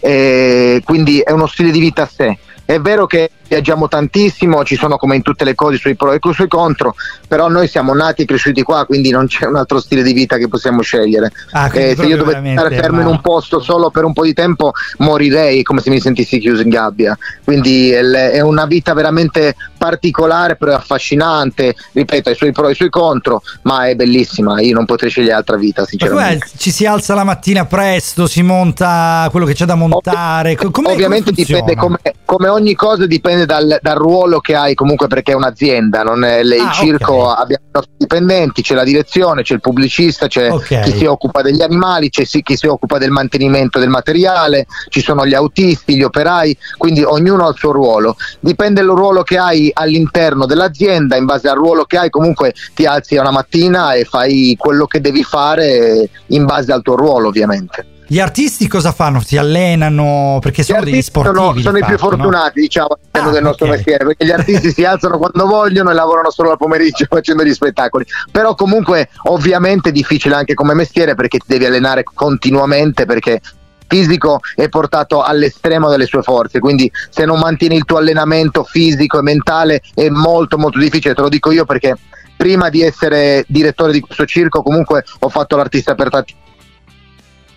eh, 0.00 0.80
quindi 0.84 1.20
è 1.20 1.30
uno 1.30 1.46
stile 1.46 1.70
di 1.70 1.80
vita 1.80 2.02
a 2.02 2.10
sé. 2.12 2.38
È 2.64 2.78
vero 2.78 3.06
che 3.06 3.30
viaggiamo 3.50 3.88
tantissimo, 3.88 4.62
ci 4.64 4.76
sono 4.76 4.96
come 4.96 5.16
in 5.16 5.22
tutte 5.22 5.42
le 5.44 5.56
cose 5.56 5.76
sui 5.76 5.96
pro 5.96 6.12
e 6.12 6.20
sui 6.32 6.46
contro, 6.46 6.94
però 7.26 7.48
noi 7.48 7.66
siamo 7.66 7.92
nati 7.94 8.22
e 8.22 8.24
cresciuti 8.24 8.62
qua, 8.62 8.86
quindi 8.86 9.10
non 9.10 9.26
c'è 9.26 9.46
un 9.46 9.56
altro 9.56 9.80
stile 9.80 10.04
di 10.04 10.12
vita 10.12 10.36
che 10.36 10.46
possiamo 10.46 10.82
scegliere. 10.82 11.32
Ah, 11.50 11.68
Eh, 11.72 11.96
se 11.96 12.06
io 12.06 12.16
dovessi 12.16 12.52
stare 12.52 12.76
fermo 12.76 13.00
in 13.00 13.06
ma- 13.06 13.10
un 13.10 13.20
posto 13.20 13.58
solo 13.58 13.90
per 13.90 14.04
un 14.04 14.12
po' 14.12 14.22
di 14.22 14.34
tempo 14.34 14.70
morirei 14.98 15.64
come 15.64 15.80
se 15.80 15.90
mi 15.90 15.98
sentissi 16.00 16.38
chiuso 16.38 16.62
in 16.62 16.68
gabbia. 16.68 17.18
Quindi 17.42 17.90
è, 17.90 18.40
una 18.40 18.66
vita 18.66 18.94
veramente 18.94 19.56
particolare, 19.76 20.54
però 20.54 20.74
affascinante, 20.74 21.74
ripeto, 21.92 22.30
i 22.30 22.34
suoi 22.36 22.52
pro 22.52 22.68
e 22.68 22.72
i 22.72 22.74
suoi 22.76 22.90
contro, 22.90 23.42
ma 23.62 23.88
è 23.88 23.96
bellissima, 23.96 24.60
io 24.60 24.74
non 24.74 24.84
potrei 24.84 25.10
scegliere 25.10 25.34
altra 25.34 25.56
vita, 25.56 25.84
sinceramente. 25.84 26.44
com'è? 26.46 26.58
ci 26.58 26.70
si 26.70 26.86
alza 26.86 27.14
la 27.14 27.24
mattina 27.24 27.64
presto, 27.64 28.28
si 28.28 28.42
monta 28.42 29.26
quello 29.32 29.46
che 29.46 29.54
c'è 29.54 29.64
da 29.64 29.74
montare. 29.74 30.54
co- 30.54 30.70
com'è- 30.70 30.92
Ovviamente 30.92 31.32
come 31.32 31.44
dipende 31.44 31.74
come, 31.74 31.98
come 32.24 32.48
ogni 32.48 32.74
cosa 32.74 33.06
dipende 33.06 33.39
dal, 33.46 33.78
dal 33.80 33.96
ruolo 33.96 34.40
che 34.40 34.54
hai 34.54 34.74
comunque 34.74 35.06
perché 35.06 35.32
è 35.32 35.34
un'azienda, 35.34 36.02
non 36.02 36.24
è 36.24 36.38
il 36.38 36.52
Ah, 36.60 36.70
circo 36.72 37.12
ok. 37.14 37.38
abbiamo 37.38 37.64
i 37.66 37.70
nostri 37.72 37.92
dipendenti, 37.96 38.62
c'è 38.62 38.74
la 38.74 38.84
direzione, 38.84 39.42
c'è 39.42 39.54
il 39.54 39.60
pubblicista, 39.60 40.26
c'è 40.26 40.50
Ok. 40.50 40.80
chi 40.80 40.92
si 40.92 41.04
occupa 41.04 41.42
degli 41.42 41.62
animali, 41.62 42.10
c'è 42.10 42.24
chi 42.24 42.56
si 42.56 42.66
occupa 42.66 42.98
del 42.98 43.10
mantenimento 43.10 43.78
del 43.78 43.88
materiale, 43.88 44.66
ci 44.88 45.00
sono 45.00 45.26
gli 45.26 45.34
autisti, 45.34 45.96
gli 45.96 46.02
operai, 46.02 46.56
quindi 46.76 47.02
ognuno 47.02 47.46
ha 47.46 47.50
il 47.50 47.56
suo 47.56 47.72
ruolo. 47.72 48.16
Dipende 48.40 48.82
dal 48.82 48.94
ruolo 48.94 49.22
che 49.22 49.38
hai 49.38 49.70
all'interno 49.72 50.46
dell'azienda, 50.46 51.16
in 51.16 51.24
base 51.24 51.48
al 51.48 51.56
ruolo 51.56 51.84
che 51.84 51.98
hai 51.98 52.10
comunque 52.10 52.54
ti 52.74 52.86
alzi 52.86 53.16
una 53.16 53.30
mattina 53.30 53.92
e 53.92 54.04
fai 54.04 54.54
quello 54.58 54.86
che 54.86 55.00
devi 55.00 55.22
fare 55.22 56.08
in 56.28 56.44
base 56.44 56.72
al 56.72 56.82
tuo 56.82 56.96
ruolo 56.96 57.28
ovviamente. 57.28 57.84
Gli 58.12 58.18
artisti 58.18 58.66
cosa 58.66 58.90
fanno? 58.90 59.20
Si 59.20 59.36
allenano 59.36 60.38
perché 60.40 60.64
sono 60.64 60.80
Gli 60.80 60.90
degli 60.90 61.00
sportivi. 61.00 61.36
sono, 61.36 61.60
sono 61.60 61.78
i 61.78 61.84
più 61.84 61.96
fatto, 61.96 62.16
no? 62.16 62.22
fortunati, 62.24 62.60
diciamo, 62.60 62.88
all'interno 62.88 63.28
Ah, 63.28 63.32
del 63.32 63.42
nostro 63.44 63.66
mestiere, 63.68 64.04
perché 64.04 64.24
gli 64.24 64.32
artisti 64.32 64.72
si 64.72 64.84
alzano 64.84 65.16
quando 65.16 65.46
vogliono 65.46 65.90
e 65.90 65.94
lavorano 65.94 66.28
solo 66.32 66.50
al 66.50 66.56
pomeriggio 66.56 67.06
facendo 67.08 67.44
gli 67.44 67.52
spettacoli. 67.52 68.04
Però 68.32 68.56
comunque 68.56 69.10
ovviamente 69.28 69.90
è 69.90 69.92
difficile 69.92 70.34
anche 70.34 70.54
come 70.54 70.74
mestiere 70.74 71.14
perché 71.14 71.38
ti 71.38 71.44
devi 71.46 71.66
allenare 71.66 72.02
continuamente 72.02 73.04
perché 73.04 73.40
fisico 73.86 74.40
è 74.56 74.68
portato 74.68 75.22
all'estremo 75.22 75.88
delle 75.88 76.06
sue 76.06 76.22
forze, 76.22 76.58
quindi 76.58 76.90
se 77.10 77.24
non 77.24 77.38
mantieni 77.38 77.76
il 77.76 77.84
tuo 77.84 77.98
allenamento 77.98 78.64
fisico 78.64 79.20
e 79.20 79.22
mentale 79.22 79.82
è 79.94 80.08
molto 80.08 80.58
molto 80.58 80.80
difficile, 80.80 81.14
te 81.14 81.20
lo 81.20 81.28
dico 81.28 81.52
io 81.52 81.64
perché 81.64 81.96
prima 82.36 82.70
di 82.70 82.82
essere 82.82 83.44
direttore 83.46 83.92
di 83.92 84.00
questo 84.00 84.24
circo 84.24 84.62
comunque 84.62 85.04
ho 85.20 85.28
fatto 85.28 85.56
l'artista 85.56 85.94
per 85.94 86.08
tanti 86.08 86.34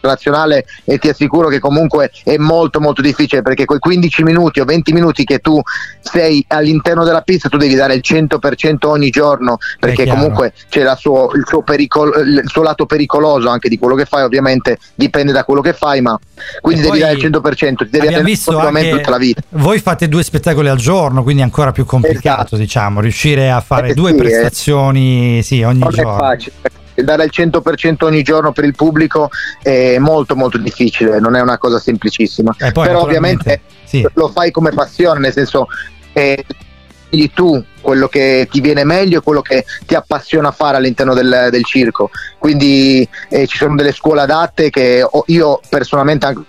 nazionale 0.07 0.65
e 0.83 0.97
ti 0.97 1.09
assicuro 1.09 1.47
che 1.47 1.59
comunque 1.59 2.11
è 2.23 2.37
molto 2.37 2.79
molto 2.79 3.01
difficile 3.01 3.41
perché 3.41 3.65
quei 3.65 3.79
15 3.79 4.23
minuti 4.23 4.59
o 4.59 4.65
20 4.65 4.93
minuti 4.93 5.23
che 5.23 5.39
tu 5.39 5.61
sei 5.99 6.43
all'interno 6.47 7.03
della 7.03 7.21
pista 7.21 7.49
tu 7.49 7.57
devi 7.57 7.75
dare 7.75 7.95
il 7.95 8.01
100% 8.03 8.85
ogni 8.87 9.09
giorno 9.09 9.57
perché 9.79 10.05
comunque 10.07 10.53
c'è 10.69 10.83
la 10.83 10.95
suo- 10.95 11.31
il, 11.33 11.43
suo 11.47 11.61
pericolo- 11.61 12.15
il 12.19 12.43
suo 12.45 12.61
lato 12.63 12.85
pericoloso 12.85 13.49
anche 13.49 13.69
di 13.69 13.77
quello 13.77 13.95
che 13.95 14.05
fai 14.05 14.23
ovviamente 14.23 14.77
dipende 14.95 15.31
da 15.31 15.43
quello 15.43 15.61
che 15.61 15.73
fai 15.73 16.01
ma 16.01 16.17
quindi 16.61 16.81
E 16.81 16.85
devi 16.85 16.99
dare 16.99 17.13
il 17.13 17.19
100% 17.25 17.75
ti 17.77 17.89
devi 17.89 17.97
allenare 18.07 18.23
visto 18.23 18.51
tutta 18.51 19.09
la 19.09 19.17
vita 19.17 19.41
voi 19.49 19.79
fate 19.79 20.07
due 20.07 20.23
spettacoli 20.23 20.67
al 20.67 20.77
giorno, 20.77 21.23
quindi 21.23 21.41
è 21.41 21.45
ancora 21.45 21.71
più 21.71 21.85
complicato, 21.85 22.55
diciamo, 22.57 22.99
riuscire 23.01 23.51
a 23.51 23.61
fare 23.61 23.89
Eh, 23.89 23.93
due 23.93 24.09
sì, 24.11 24.15
eh. 24.15 24.19
prestazioni 24.19 25.43
sì, 25.43 25.61
ogni 25.63 25.79
non 25.79 25.89
è 25.89 25.95
giorno. 25.95 26.17
facile 26.17 26.53
dare 26.95 27.23
il 27.25 27.31
100% 27.33 28.03
ogni 28.05 28.23
giorno 28.23 28.51
per 28.51 28.65
il 28.65 28.75
pubblico 28.75 29.29
è 29.61 29.97
molto 29.97 30.35
molto 30.35 30.57
difficile 30.57 31.19
non 31.19 31.35
è 31.35 31.41
una 31.41 31.57
cosa 31.57 31.79
semplicissima 31.79 32.55
E 32.59 32.71
poi, 32.71 32.87
però 32.87 33.01
ovviamente 33.01 33.61
sì. 33.83 34.07
lo 34.13 34.29
fai 34.29 34.51
come 34.51 34.71
passione, 34.71 35.19
nel 35.19 35.33
senso 35.33 35.67
eh, 36.13 36.45
scegli 37.09 37.31
tu 37.33 37.63
quello 37.81 38.07
che 38.07 38.47
ti 38.49 38.59
viene 38.61 38.83
meglio 38.83 39.19
e 39.19 39.21
quello 39.21 39.41
che 39.41 39.65
ti 39.85 39.93
appassiona 39.93 40.51
fare 40.51 40.77
all'interno 40.77 41.13
del, 41.13 41.49
del 41.51 41.63
circo. 41.65 42.09
Quindi 42.37 43.07
eh, 43.29 43.45
ci 43.45 43.57
sono 43.57 43.75
delle 43.75 43.91
scuole 43.91 44.21
adatte 44.21 44.69
che 44.69 45.05
ho- 45.07 45.23
io 45.27 45.59
personalmente 45.69 46.25
anche 46.25 46.41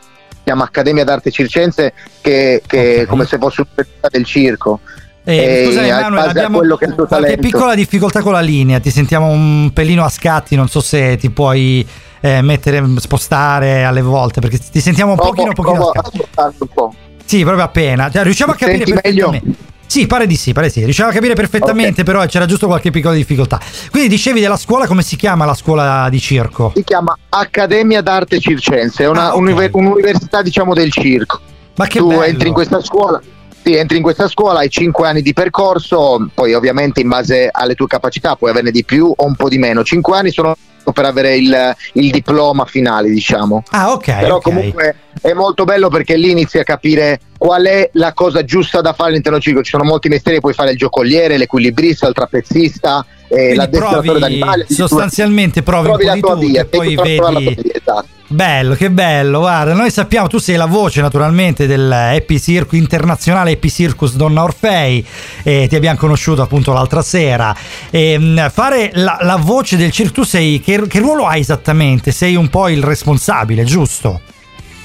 chiamo 0.45 0.63
Accademia 0.63 1.05
d'Arte 1.05 1.31
Circense 1.31 1.93
che, 2.21 2.63
che 2.67 3.01
Ok. 3.03 3.07
come 3.09 3.25
se 3.25 3.39
fosse 3.39 3.63
un'università 3.63 4.09
del 4.11 4.25
circo. 4.25 4.81
Eh, 5.27 5.63
E 5.63 5.65
scusami, 5.67 5.91
abbiamo 5.91 6.59
qualche 6.61 6.95
talento. 7.09 7.41
piccola 7.41 7.75
difficoltà 7.75 8.21
con 8.21 8.33
la 8.33 8.41
linea, 8.41 8.79
ti 8.79 8.91
sentiamo 8.91 9.29
un 9.29 9.71
pelino 9.73 10.05
a 10.05 10.11
scatti, 10.11 10.55
non 10.55 10.69
so 10.69 10.81
se 10.81 11.17
ti 11.17 11.31
puoi 11.31 11.87
eh, 12.21 12.43
mettere, 12.43 12.83
spostare 12.99 13.85
alle 13.85 14.03
volte, 14.03 14.41
perché 14.41 14.59
ti 14.59 14.81
sentiamo 14.81 15.13
un 15.13 15.17
pochino, 15.19 15.53
pochino 15.53 15.89
a 15.89 16.03
scatti. 16.03 16.21
un 16.59 16.69
po'. 16.73 16.95
Sì, 17.25 17.43
proprio 17.43 17.65
appena. 17.65 18.11
Cioè, 18.11 18.23
riusciamo 18.23 18.53
a 18.53 18.55
capire 18.55 18.85
senti 18.85 18.93
meglio? 19.03 19.31
perfettamente. 19.31 19.73
Sì, 19.87 20.07
pare 20.07 20.27
di 20.27 20.37
sì, 20.37 20.53
pare 20.53 20.67
di 20.67 20.73
sì. 20.73 20.85
Riusciamo 20.85 21.11
a 21.11 21.13
capire 21.13 21.35
perfettamente, 21.35 22.03
però 22.03 22.25
c'era 22.27 22.45
giusto 22.47 22.67
qualche 22.67 22.91
piccola 22.91 23.15
difficoltà. 23.15 23.59
Quindi 23.91 24.09
dicevi 24.11 24.41
della 24.41 24.57
scuola, 24.57 24.87
come 24.87 25.03
si 25.03 25.17
chiama 25.17 25.45
la 25.47 25.55
scuola 25.55 26.09
di 26.11 26.19
circo? 26.21 26.73
Si 26.75 26.85
chiama 26.85 27.17
Accademia 27.31 28.03
d'Arte 28.03 28.41
Circense, 28.41 29.05
è 29.05 29.09
una 29.09 29.29
Ah, 29.29 29.35
ok. 29.35 29.37
univer- 29.41 29.75
un'università 29.75 30.43
diciamo 30.43 30.75
del 30.75 30.91
circo. 30.91 31.41
Ma 31.77 31.87
che 31.87 31.99
tu 31.99 32.09
bello. 32.09 32.23
entri 32.25 32.49
in 32.49 32.55
questa 32.55 32.81
scuola. 32.83 33.21
Sì, 33.65 33.77
entri 33.77 33.97
in 33.97 34.03
questa 34.03 34.29
scuola, 34.29 34.59
hai 34.59 34.69
5 34.69 35.09
anni 35.09 35.23
di 35.23 35.33
percorso, 35.33 36.29
poi 36.35 36.53
ovviamente 36.53 37.01
in 37.01 37.09
base 37.09 37.49
alle 37.51 37.75
tue 37.75 37.87
capacità 37.87 38.37
puoi 38.37 38.51
averne 38.51 38.71
di 38.71 38.85
più 38.85 39.11
o 39.17 39.25
un 39.25 39.35
po' 39.37 39.49
di 39.49 39.57
meno. 39.57 39.83
5 39.83 40.15
anni 40.15 40.31
sono 40.31 40.55
per 40.93 41.07
avere 41.07 41.35
il, 41.37 41.75
il 41.95 42.11
diploma 42.11 42.67
finale, 42.67 43.09
diciamo. 43.09 43.63
Ah, 43.71 43.93
ok. 43.93 44.19
Però 44.19 44.37
ok. 44.37 44.43
comunque 44.43 44.97
è 45.19 45.33
molto 45.33 45.65
bello 45.65 45.89
perché 45.89 46.15
lì 46.19 46.31
inizi 46.31 46.59
a 46.59 46.63
capire 46.63 47.21
qual 47.39 47.65
è 47.65 47.89
la 47.95 48.13
cosa 48.13 48.45
giusta 48.45 48.83
da 48.83 48.93
fare 48.93 49.09
all'interno 49.09 49.39
del 49.39 49.47
circo. 49.47 49.63
Ci 49.63 49.71
sono 49.71 49.85
molti 49.85 50.11
mestieri, 50.11 50.41
puoi 50.41 50.53
fare 50.53 50.73
il 50.73 50.77
giocoliere, 50.77 51.39
l'equilibrista, 51.39 52.07
il 52.07 52.13
trapezzista, 52.13 53.07
eh, 53.29 53.69
provi, 53.71 54.19
d'animali. 54.19 54.65
sostanzialmente 54.69 55.63
provi, 55.63 55.89
po' 55.89 55.97
la 55.97 56.17
tua 56.17 56.37
via, 56.37 56.61
e 56.63 56.65
poi 56.67 56.95
trovare 56.95 57.17
la 57.17 57.23
tua 57.23 57.39
vedi... 57.41 57.63
via, 57.63 57.73
esatto. 57.75 58.07
Bello, 58.27 58.75
che 58.75 58.91
bello, 58.91 59.41
guarda, 59.41 59.75
noi 59.75 59.91
sappiamo, 59.91 60.27
tu 60.29 60.39
sei 60.39 60.57
la 60.57 60.65
voce 60.67 61.01
naturalmente 61.01 61.67
del 61.67 61.93
Happy 61.93 62.41
Circus 62.41 62.79
internazionale 62.79 63.53
Happy 63.53 63.69
Circus 63.69 64.17
Donna 64.17 64.43
Orfei, 64.43 65.05
e 65.43 65.67
ti 65.69 65.77
abbiamo 65.77 65.99
conosciuto 65.99 66.43
appunto 66.43 66.73
l'altra 66.73 67.03
sera. 67.03 67.55
E, 67.91 68.19
mh, 68.19 68.51
fare 68.51 68.91
la, 68.95 69.19
la 69.21 69.37
voce 69.37 69.77
del 69.77 69.93
circo, 69.93 70.13
tu 70.15 70.23
sei, 70.25 70.61
che, 70.61 70.83
che 70.89 70.99
ruolo 70.99 71.27
hai 71.27 71.41
esattamente? 71.41 72.11
Sei 72.11 72.35
un 72.35 72.49
po' 72.49 72.69
il 72.69 72.83
responsabile, 72.83 73.63
giusto? 73.63 74.21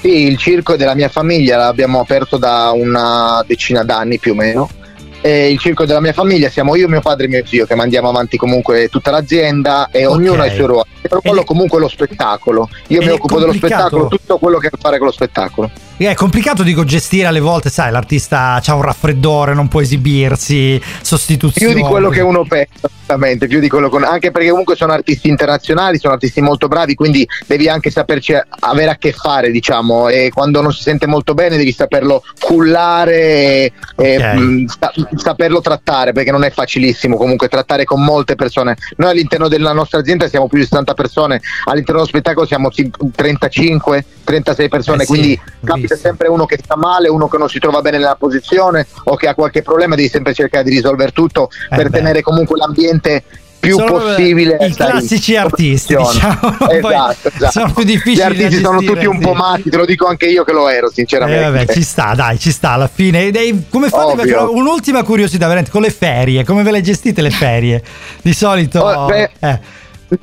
Sì, 0.00 0.26
il 0.26 0.36
circo 0.36 0.76
della 0.76 0.94
mia 0.94 1.08
famiglia, 1.08 1.56
l'abbiamo 1.56 2.00
aperto 2.00 2.36
da 2.36 2.70
una 2.72 3.42
decina 3.46 3.82
d'anni 3.82 4.18
più 4.18 4.32
o 4.32 4.34
meno. 4.34 4.70
E 5.22 5.50
il 5.50 5.58
circo 5.58 5.84
della 5.84 6.00
mia 6.00 6.14
famiglia 6.14 6.48
siamo 6.48 6.74
io, 6.76 6.88
mio 6.88 7.00
padre 7.02 7.26
e 7.26 7.28
mio 7.28 7.44
zio 7.44 7.66
che 7.66 7.74
mandiamo 7.74 8.08
avanti 8.08 8.38
comunque 8.38 8.88
tutta 8.88 9.10
l'azienda 9.10 9.88
e 9.90 10.06
Ok. 10.06 10.14
ognuno 10.16 10.42
ha 10.42 10.46
il 10.46 10.52
suo 10.54 10.66
ruolo. 10.66 10.86
Il 11.02 11.08
mio 11.10 11.20
ruolo 11.20 11.36
Ed 11.38 11.42
è- 11.42 11.46
comunque 11.46 11.78
è 11.78 11.80
lo 11.82 11.88
spettacolo. 11.88 12.68
Io 12.88 13.02
mi 13.02 13.08
occupo 13.10 13.38
dello 13.38 13.52
spettacolo, 13.52 14.08
tutto 14.08 14.38
quello 14.38 14.58
che 14.58 14.66
ha 14.66 14.70
a 14.72 14.76
che 14.76 14.78
fare 14.80 14.96
con 14.96 15.06
lo 15.08 15.12
spettacolo. 15.12 15.70
È 16.08 16.14
complicato, 16.14 16.62
dico, 16.62 16.82
gestire 16.84 17.26
alle 17.26 17.40
volte, 17.40 17.68
sai, 17.68 17.92
l'artista 17.92 18.58
ha 18.64 18.74
un 18.74 18.80
raffreddore, 18.80 19.52
non 19.52 19.68
può 19.68 19.82
esibirsi, 19.82 20.80
sostituzioni. 21.02 21.74
Più 21.74 21.82
di 21.82 21.86
quello 21.86 22.08
che 22.08 22.22
uno 22.22 22.42
pensa, 22.46 22.88
assolutamente, 22.90 23.46
più 23.46 23.60
di 23.60 23.68
quello 23.68 23.90
uno- 23.92 24.06
anche 24.06 24.30
perché 24.30 24.48
comunque 24.48 24.76
sono 24.76 24.92
artisti 24.92 25.28
internazionali, 25.28 25.98
sono 25.98 26.14
artisti 26.14 26.40
molto 26.40 26.68
bravi, 26.68 26.94
quindi 26.94 27.28
devi 27.46 27.68
anche 27.68 27.90
saperci 27.90 28.32
avere 28.60 28.92
a 28.92 28.96
che 28.96 29.12
fare, 29.12 29.50
diciamo, 29.50 30.08
e 30.08 30.30
quando 30.32 30.62
non 30.62 30.72
si 30.72 30.80
sente 30.80 31.06
molto 31.06 31.34
bene 31.34 31.58
devi 31.58 31.72
saperlo 31.72 32.22
cullare 32.38 33.12
e, 33.14 33.72
e, 33.96 34.34
mh, 34.34 34.66
sa- 34.68 34.92
saperlo 35.16 35.60
trattare, 35.60 36.12
perché 36.12 36.30
non 36.30 36.44
è 36.44 36.50
facilissimo 36.50 37.18
comunque 37.18 37.48
trattare 37.48 37.84
con 37.84 38.02
molte 38.02 38.36
persone. 38.36 38.74
Noi 38.96 39.10
all'interno 39.10 39.48
della 39.48 39.74
nostra 39.74 39.98
azienda 39.98 40.28
siamo 40.28 40.48
più 40.48 40.56
di 40.56 40.64
70 40.64 40.94
persone, 40.94 41.42
all'interno 41.64 42.00
dello 42.00 42.06
spettacolo 42.06 42.46
siamo 42.46 42.70
sì, 42.70 42.90
35, 43.14 44.04
36 44.24 44.68
persone, 44.70 45.02
Eh 45.02 45.06
sì, 45.06 45.12
quindi 45.12 45.40
visto. 45.94 46.08
sempre 46.08 46.28
uno 46.28 46.46
che 46.46 46.58
sta 46.62 46.76
male, 46.76 47.08
uno 47.08 47.28
che 47.28 47.38
non 47.38 47.48
si 47.48 47.58
trova 47.58 47.80
bene 47.80 47.98
nella 47.98 48.16
posizione 48.18 48.86
o 49.04 49.16
che 49.16 49.28
ha 49.28 49.34
qualche 49.34 49.62
problema, 49.62 49.94
devi 49.94 50.08
sempre 50.08 50.34
cercare 50.34 50.64
di 50.64 50.70
risolvere 50.70 51.12
tutto 51.12 51.48
Eh 51.70 51.76
per 51.76 51.88
beh. 51.90 51.98
tenere 51.98 52.22
comunque 52.22 52.56
l'ambiente 52.56 53.22
più 53.60 53.76
Sono 53.76 53.92
possibile 53.92 54.56
i 54.62 54.74
classici 54.74 55.36
artisti, 55.36 55.94
diciamo. 55.94 56.56
Esatto, 56.70 57.28
esatto. 57.28 57.50
sono 57.50 57.72
più 57.74 57.84
difficili 57.84 58.16
Gli 58.16 58.22
artisti 58.22 58.62
sono 58.62 58.80
tutti 58.80 59.04
un 59.04 59.18
po' 59.20 59.34
matti, 59.34 59.68
te 59.68 59.76
lo 59.76 59.84
dico 59.84 60.06
anche 60.06 60.26
io 60.26 60.44
che 60.44 60.52
lo 60.52 60.68
ero, 60.70 60.88
Eh, 60.88 60.92
sinceramente. 60.94 61.44
vabbè, 61.44 61.72
ci 61.74 61.82
sta, 61.82 62.14
dai, 62.14 62.38
ci 62.38 62.52
sta 62.52 62.70
alla 62.70 62.88
fine. 62.88 63.28
È- 63.28 63.54
come 63.68 63.88
fate? 63.90 64.32
Un'ultima 64.32 65.02
curiosità, 65.02 65.44
veramente, 65.44 65.70
con 65.70 65.82
le 65.82 65.90
ferie, 65.90 66.42
come 66.42 66.62
ve 66.62 66.70
le 66.70 66.80
gestite 66.80 67.20
le 67.20 67.30
ferie? 67.30 67.82
Di 68.22 68.32
solito... 68.32 68.80
Oh, 68.80 69.04
beh, 69.06 69.30
eh, 69.40 69.60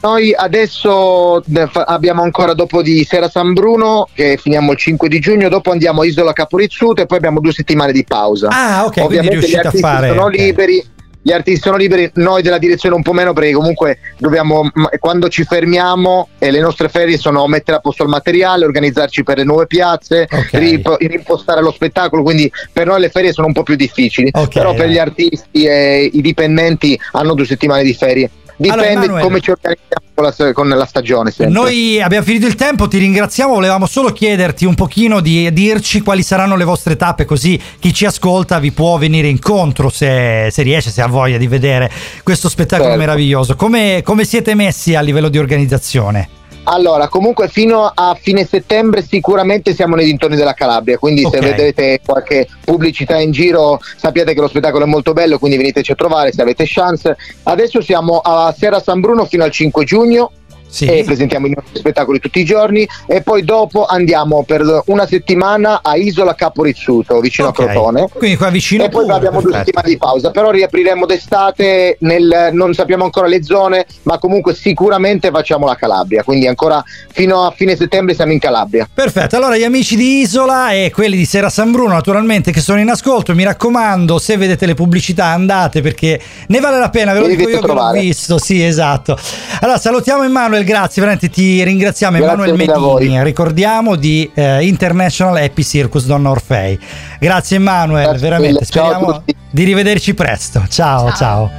Noi 0.01 0.33
adesso 0.35 1.41
eh, 1.43 1.69
abbiamo 1.85 2.21
ancora 2.21 2.53
dopo 2.53 2.81
di 2.81 3.05
Sera 3.05 3.29
San 3.29 3.53
Bruno, 3.53 4.07
che 4.13 4.37
finiamo 4.37 4.73
il 4.73 4.77
5 4.77 5.07
di 5.07 5.19
giugno, 5.19 5.47
dopo 5.47 5.71
andiamo 5.71 6.01
a 6.01 6.05
Isola 6.05 6.33
Caporizzuto 6.33 7.01
e 7.01 7.05
poi 7.05 7.17
abbiamo 7.17 7.39
due 7.39 7.53
settimane 7.53 7.93
di 7.93 8.03
pausa. 8.03 8.49
Ah, 8.51 8.85
ok, 8.85 8.91
quindi 8.93 9.01
Ovviamente 9.17 9.35
gli 9.35 9.39
riuscite 9.39 9.57
a 9.61 9.65
artisti 9.65 9.87
fare... 9.87 10.07
sono 10.09 10.25
ok. 10.25 10.35
liberi, 10.35 10.85
gli 11.21 11.31
artisti 11.31 11.61
sono 11.61 11.77
liberi, 11.77 12.09
noi 12.15 12.41
della 12.41 12.57
direzione 12.57 12.95
un 12.95 13.01
po' 13.01 13.13
meno 13.13 13.31
perché 13.31 13.51
comunque 13.53 13.99
dobbiamo, 14.17 14.69
quando 14.99 15.29
ci 15.29 15.43
fermiamo 15.45 16.29
e 16.37 16.51
le 16.51 16.59
nostre 16.59 16.89
ferie 16.89 17.17
sono 17.17 17.47
mettere 17.47 17.77
a 17.77 17.79
posto 17.79 18.03
il 18.03 18.09
materiale, 18.09 18.65
organizzarci 18.65 19.23
per 19.23 19.37
le 19.37 19.43
nuove 19.45 19.67
piazze, 19.67 20.27
Ok. 20.29 20.49
rip- 20.51 20.97
rimpostare 20.99 21.61
lo 21.61 21.71
spettacolo, 21.71 22.23
quindi 22.23 22.51
per 22.73 22.87
noi 22.87 22.99
le 22.99 23.09
ferie 23.09 23.31
sono 23.31 23.47
un 23.47 23.53
po' 23.53 23.63
più 23.63 23.75
difficili, 23.75 24.29
Ok, 24.33 24.49
però 24.53 24.73
per 24.73 24.89
gli 24.89 24.97
artisti 24.97 25.63
e 25.65 26.09
i 26.11 26.21
dipendenti 26.21 26.99
hanno 27.13 27.33
due 27.33 27.45
settimane 27.45 27.83
di 27.83 27.93
ferie. 27.93 28.29
Allora, 28.59 28.75
Dipende 28.81 29.05
Emanuele. 29.05 29.23
come 29.23 29.39
ci 29.39 29.51
organizziamo 29.51 30.05
con 30.15 30.23
la, 30.23 30.53
con 30.53 30.67
la 30.67 30.85
stagione. 30.85 31.31
sempre. 31.31 31.53
Noi 31.53 32.01
abbiamo 32.01 32.25
finito 32.25 32.47
il 32.47 32.55
tempo, 32.55 32.87
ti 32.87 32.97
ringraziamo, 32.97 33.53
volevamo 33.53 33.85
solo 33.85 34.11
chiederti 34.11 34.65
un 34.65 34.73
pochino 34.73 35.19
di 35.19 35.51
dirci 35.53 36.01
quali 36.01 36.23
saranno 36.23 36.55
le 36.55 36.63
vostre 36.63 36.95
tappe 36.95 37.25
così 37.25 37.59
chi 37.79 37.93
ci 37.93 38.05
ascolta 38.05 38.57
vi 38.59 38.71
può 38.71 38.97
venire 38.97 39.27
incontro 39.27 39.89
se, 39.89 40.47
se 40.51 40.63
riesce, 40.63 40.89
se 40.89 41.01
ha 41.03 41.07
voglia 41.07 41.37
di 41.37 41.45
vedere 41.47 41.91
questo 42.23 42.49
spettacolo 42.49 42.89
Certo. 42.89 43.03
meraviglioso. 43.05 43.55
Come, 43.55 44.01
come 44.03 44.25
siete 44.25 44.55
messi 44.55 44.95
a 44.95 45.01
livello 45.01 45.29
di 45.29 45.37
organizzazione? 45.37 46.29
Allora, 46.69 47.07
comunque 47.07 47.47
fino 47.47 47.89
a 47.93 48.17
fine 48.19 48.45
settembre 48.45 49.01
sicuramente 49.01 49.73
siamo 49.73 49.95
nei 49.95 50.03
dintorni 50.03 50.35
della 50.35 50.53
Calabria, 50.53 50.97
quindi 50.97 51.23
Ok. 51.23 51.33
se 51.35 51.39
vedete 51.39 52.01
qualche 52.05 52.45
pubblicità 52.63 53.17
in 53.17 53.31
giro 53.31 53.79
sappiate 53.95 54.33
che 54.33 54.41
lo 54.41 54.49
spettacolo 54.49 54.83
è 54.83 54.87
molto 54.87 55.13
bello, 55.13 55.39
quindi 55.39 55.55
veniteci 55.55 55.93
a 55.93 55.95
trovare 55.95 56.33
se 56.33 56.41
avete 56.41 56.65
chance. 56.67 57.15
Adesso 57.43 57.81
siamo 57.81 58.19
a 58.19 58.53
Serra 58.57 58.81
San 58.81 58.99
Bruno 58.99 59.23
fino 59.23 59.45
al 59.45 59.51
5 59.51 59.85
giugno. 59.85 60.31
Sì. 60.69 60.85
E 60.85 61.03
presentiamo 61.05 61.47
i 61.47 61.53
nostri 61.55 61.79
spettacoli 61.79 62.19
tutti 62.19 62.39
i 62.39 62.43
giorni 62.45 62.87
e 63.05 63.21
poi 63.21 63.43
dopo 63.43 63.85
andiamo 63.85 64.43
per 64.43 64.83
una 64.87 65.07
settimana 65.07 65.79
a 65.81 65.95
Isola 65.95 66.35
Capo 66.35 66.63
Rizzuto 66.63 67.19
vicino 67.19 67.47
Ok. 67.47 67.59
a 67.59 67.63
Crotone 67.65 68.07
Quindi 68.13 68.37
qua 68.37 68.49
vicino 68.49 68.83
e 68.83 68.89
poi 68.89 69.03
pure, 69.03 69.15
abbiamo 69.15 69.41
due 69.41 69.51
perfetto. 69.51 69.65
settimane 69.65 69.89
di 69.89 69.97
pausa 69.97 70.31
però 70.31 70.51
riapriremo 70.51 71.05
d'estate 71.05 71.97
nel, 72.01 72.49
non 72.51 72.73
sappiamo 72.73 73.05
ancora 73.05 73.27
le 73.27 73.43
zone 73.43 73.85
ma 74.03 74.17
comunque 74.19 74.53
sicuramente 74.53 75.29
facciamo 75.31 75.65
la 75.65 75.75
Calabria 75.75 76.23
quindi 76.23 76.47
ancora 76.47 76.83
fino 77.11 77.45
a 77.45 77.51
fine 77.55 77.75
settembre 77.75 78.13
siamo 78.13 78.33
in 78.33 78.39
Calabria 78.39 78.87
Perfetto, 78.93 79.35
allora 79.37 79.57
gli 79.57 79.63
amici 79.63 79.95
di 79.95 80.19
Isola 80.19 80.71
e 80.71 80.91
quelli 80.93 81.17
di 81.17 81.25
Sera 81.25 81.49
San 81.49 81.71
Bruno 81.71 81.93
naturalmente 81.93 82.51
che 82.51 82.59
sono 82.61 82.79
in 82.79 82.89
ascolto, 82.89 83.33
mi 83.33 83.43
raccomando 83.43 84.19
se 84.19 84.37
vedete 84.37 84.65
le 84.65 84.73
pubblicità 84.73 85.25
andate 85.25 85.81
perché 85.81 86.19
ne 86.47 86.59
vale 86.59 86.77
la 86.79 86.89
pena, 86.89 87.13
ve 87.13 87.19
lo 87.19 87.27
dico 87.27 87.47
io 87.47 87.59
che 87.61 87.67
l'ho 87.67 87.91
visto, 87.91 88.37
sì 88.37 88.63
esatto. 88.63 89.17
Allora 89.61 89.77
salutiamo 89.77 90.23
Emanuele, 90.57 90.63
grazie, 90.63 91.01
veramente 91.01 91.29
ti 91.29 91.63
ringraziamo 91.63 92.17
Grazie 92.17 92.33
Emanuele. 92.33 92.97
Medini, 92.97 93.23
ricordiamo 93.23 93.95
di 93.95 94.29
eh, 94.33 94.65
International 94.65 95.35
Happy 95.37 95.63
Circus 95.63 96.05
Donna 96.05 96.29
Orfei. 96.29 96.79
Grazie 97.19 97.57
Emanuele, 97.57 98.17
veramente, 98.17 98.65
ciao 98.65 98.89
speriamo 98.89 99.23
di 99.49 99.63
rivederci 99.63 100.13
presto. 100.13 100.63
Ciao, 100.67 101.11
ciao. 101.13 101.49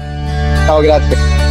ciao 0.67 0.81
grazie 0.81 1.48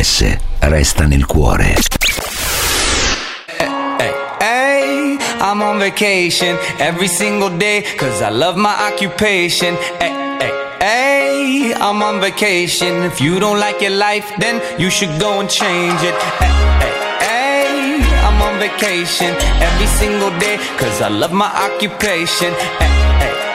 RVS 0.00 0.24
resta 0.60 1.04
nel 1.04 1.26
cuore. 1.26 1.74
Eh, 3.58 3.64
eh, 3.98 4.14
hey, 4.38 5.18
I'm 5.40 5.60
on 5.60 5.78
vacation 5.78 6.56
every 6.78 7.08
single 7.08 7.50
day 7.58 7.84
cause 7.98 8.22
I 8.22 8.30
love 8.30 8.56
my 8.56 8.74
occupation. 8.88 9.76
Hey, 9.98 10.12
hey, 10.40 10.52
hey, 10.80 11.74
I'm 11.74 12.02
on 12.02 12.18
vacation. 12.20 13.04
If 13.04 13.20
you 13.20 13.38
don't 13.38 13.58
like 13.58 13.82
your 13.82 13.96
life, 13.96 14.32
then 14.38 14.62
you 14.78 14.88
should 14.90 15.20
go 15.20 15.38
and 15.40 15.50
change 15.50 16.00
it. 16.02 16.14
Hey, 16.40 16.54
hey, 17.20 18.00
I'm 18.24 18.40
on 18.40 18.58
vacation 18.58 19.36
every 19.60 19.88
single 20.00 20.32
day 20.38 20.56
cause 20.78 21.02
I 21.02 21.08
love 21.08 21.32
my 21.32 21.50
occupation. 21.66 22.54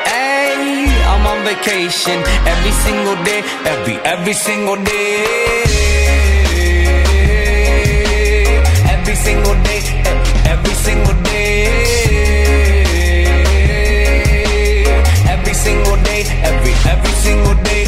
Hey, 0.05 0.85
I'm 1.09 1.25
on 1.25 1.43
vacation 1.43 2.21
every 2.45 2.73
single 2.85 3.17
day, 3.23 3.41
every, 3.65 3.97
every 4.05 4.33
single 4.33 4.75
day. 4.75 5.54
Single 9.25 9.57
day, 9.69 9.81
every 10.53 10.75
single 10.85 11.17
day. 11.23 11.65
Every 15.33 15.55
single 15.65 15.97
day, 16.09 16.21
every 16.49 16.73
every 16.93 17.15
single 17.25 17.57
day. 17.69 17.85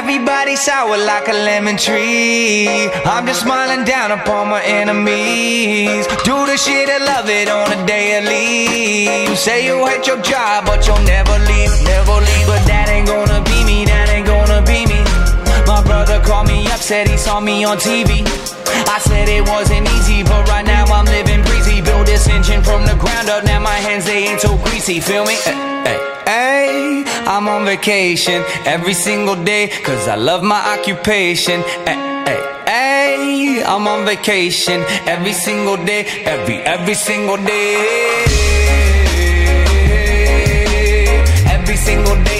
Everybody 0.00 0.56
sour 0.56 0.98
like 0.98 1.28
a 1.28 1.36
lemon 1.48 1.76
tree. 1.76 2.90
I'm 3.12 3.24
just 3.26 3.42
smiling 3.42 3.84
down 3.84 4.10
upon 4.18 4.48
my 4.48 4.62
enemies. 4.80 6.04
Do 6.28 6.36
the 6.50 6.56
shit 6.64 6.88
I 6.96 6.98
love 7.12 7.28
it 7.30 7.48
on 7.48 7.66
a 7.76 7.78
daily. 7.86 9.28
You 9.28 9.36
say 9.36 9.58
you 9.68 9.86
hate 9.86 10.06
your 10.10 10.20
job, 10.32 10.66
but 10.66 10.84
you'll 10.86 11.06
never 11.16 11.36
leave, 11.50 11.72
never 11.94 12.16
leave. 12.28 12.46
But 12.52 12.62
that 12.70 12.86
ain't 12.94 13.06
gonna 13.06 13.40
be 13.50 13.58
me, 13.70 13.84
that 13.84 14.08
ain't 14.14 14.26
gonna 14.26 14.60
be 14.72 14.80
me. 14.92 15.00
My 15.70 15.80
brother 15.88 16.18
called 16.26 16.48
me 16.48 16.66
up, 16.74 16.80
said 16.80 17.06
he 17.08 17.16
saw 17.16 17.38
me 17.38 17.64
on 17.64 17.76
TV. 17.78 18.26
I 18.88 18.98
said 18.98 19.28
it 19.28 19.42
wasn't 19.48 19.88
easy, 19.96 20.22
but 20.22 20.48
right 20.48 20.64
now 20.64 20.84
I'm 20.86 21.04
living 21.06 21.42
breezy. 21.42 21.80
Build 21.82 22.06
this 22.06 22.28
engine 22.28 22.62
from 22.62 22.84
the 22.86 22.96
ground 22.96 23.28
up, 23.28 23.44
now 23.44 23.60
my 23.60 23.78
hands 23.86 24.04
they 24.06 24.28
ain't 24.28 24.40
so 24.40 24.56
greasy. 24.64 25.00
Feel 25.00 25.24
me? 25.24 25.34
Hey, 25.34 25.54
hey, 25.84 25.98
hey, 26.26 27.04
I'm 27.26 27.48
on 27.48 27.64
vacation 27.64 28.44
every 28.64 28.94
single 28.94 29.36
day, 29.44 29.68
cause 29.84 30.08
I 30.08 30.16
love 30.16 30.42
my 30.42 30.60
occupation. 30.78 31.60
Hey, 31.86 31.98
hey, 32.26 32.40
hey, 32.66 33.64
I'm 33.64 33.86
on 33.86 34.04
vacation 34.04 34.84
every 35.06 35.32
single 35.32 35.76
day, 35.76 36.06
every, 36.24 36.58
every 36.58 36.94
single 36.94 37.36
day. 37.36 38.24
Every 41.48 41.76
single 41.76 42.16
day, 42.24 42.35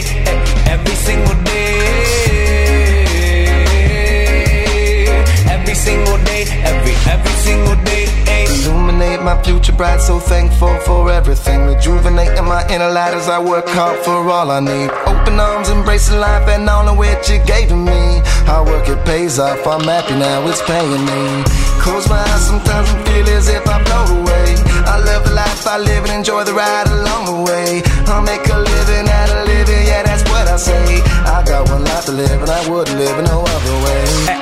single 5.77 6.19
day, 6.25 6.45
every, 6.65 6.95
every 7.13 7.35
single 7.47 7.77
day. 7.85 8.05
eh. 8.27 8.47
Illuminate 8.67 9.23
my 9.23 9.41
future 9.43 9.73
bright, 9.73 10.01
so 10.01 10.19
thankful 10.19 10.75
for 10.81 11.11
everything. 11.11 11.67
Rejuvenating 11.67 12.45
my 12.45 12.67
inner 12.69 12.91
light 12.91 13.15
as 13.15 13.29
I 13.29 13.39
work 13.39 13.69
hard 13.69 13.99
for 14.05 14.17
all 14.31 14.51
I 14.51 14.61
need. 14.61 14.91
Open 15.07 15.39
arms, 15.39 15.69
embracing 15.69 16.19
life 16.19 16.49
and 16.49 16.69
all 16.69 16.89
of 16.89 16.97
which 16.99 17.29
you 17.31 17.39
gave 17.45 17.71
me. 17.71 18.21
Hard 18.49 18.69
work, 18.69 18.89
it 18.89 19.05
pays 19.05 19.39
off. 19.39 19.67
I'm 19.67 19.83
happy 19.85 20.15
now, 20.19 20.47
it's 20.49 20.63
paying 20.63 21.05
me. 21.05 21.45
Close 21.83 22.09
my 22.09 22.19
eyes 22.19 22.47
sometimes 22.47 22.89
I 22.91 22.97
feel 23.05 23.29
as 23.37 23.49
if 23.49 23.63
I 23.69 23.79
float 23.85 24.11
away. 24.19 24.49
I 24.87 24.99
love 24.99 25.25
the 25.25 25.35
life 25.35 25.67
I 25.67 25.79
live 25.79 26.05
and 26.05 26.13
enjoy 26.15 26.43
the 26.45 26.55
ride 26.55 26.89
along 26.89 27.23
the 27.27 27.39
way. 27.53 27.83
I'll 28.07 28.23
make 28.23 28.43
a 28.49 28.59
living 28.59 29.09
out 29.09 29.31
of 29.31 29.47
living, 29.47 29.87
yeah, 29.87 30.03
that's 30.03 30.23
what 30.31 30.49
I 30.49 30.57
say. 30.57 31.03
I 31.27 31.45
got 31.47 31.69
one 31.69 31.85
life 31.85 32.07
to 32.07 32.13
live 32.13 32.41
and 32.43 32.51
I 32.51 32.69
wouldn't 32.71 32.97
live 32.99 33.17
no 33.25 33.43
other 33.43 33.77
way. 33.85 34.36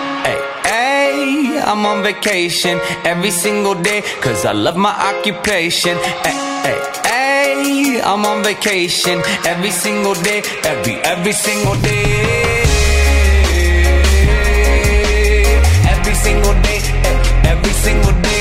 I'm 1.65 1.87
on 1.87 2.03
vacation 2.03 2.79
every 3.05 3.31
single 3.31 3.75
day, 3.75 4.03
cause 4.21 4.45
I 4.45 4.53
love 4.53 4.77
my 4.77 4.93
occupation. 5.11 5.97
Hey, 6.23 6.37
hey, 6.65 6.79
hey, 7.09 8.01
I'm 8.03 8.25
on 8.27 8.45
vacation 8.45 9.23
every 9.47 9.71
single 9.71 10.15
day, 10.15 10.43
every, 10.65 10.95
every 11.13 11.33
single 11.33 11.75
day. 11.81 12.65
Every 15.93 16.15
single 16.15 16.55
day, 16.63 16.79
eh, 17.09 17.51
every 17.53 17.73
single 17.85 18.13
day. 18.21 18.33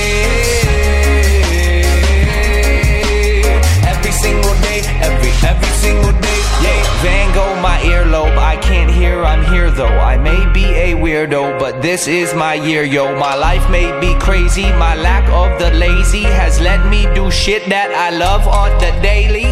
Every 3.92 4.12
single 4.12 4.56
day, 4.68 4.80
every, 5.08 5.32
every 5.52 5.74
single 5.84 6.12
day. 6.12 6.40
Yeah, 6.64 6.82
Van 7.04 7.28
Gogh, 7.36 7.56
my 7.62 7.78
earlobe. 7.88 8.33
Can't 8.64 8.90
hear, 8.90 9.24
I'm 9.24 9.44
here 9.54 9.70
though. 9.70 9.86
I 9.86 10.18
may 10.18 10.42
be 10.54 10.66
a 10.66 10.94
weirdo, 10.94 11.60
but 11.60 11.82
this 11.82 12.08
is 12.08 12.34
my 12.34 12.56
year, 12.56 12.84
yo. 12.84 13.18
My 13.20 13.36
life 13.36 13.70
may 13.70 13.92
be 14.00 14.18
crazy. 14.20 14.72
My 14.74 14.96
lack 14.96 15.28
of 15.30 15.60
the 15.60 15.72
lazy 15.78 16.24
has 16.24 16.60
let 16.62 16.88
me 16.88 17.06
do 17.14 17.30
shit 17.30 17.68
that 17.70 17.92
I 17.92 18.10
love 18.16 18.48
on 18.48 18.72
the. 18.80 18.94
Daily, 19.04 19.44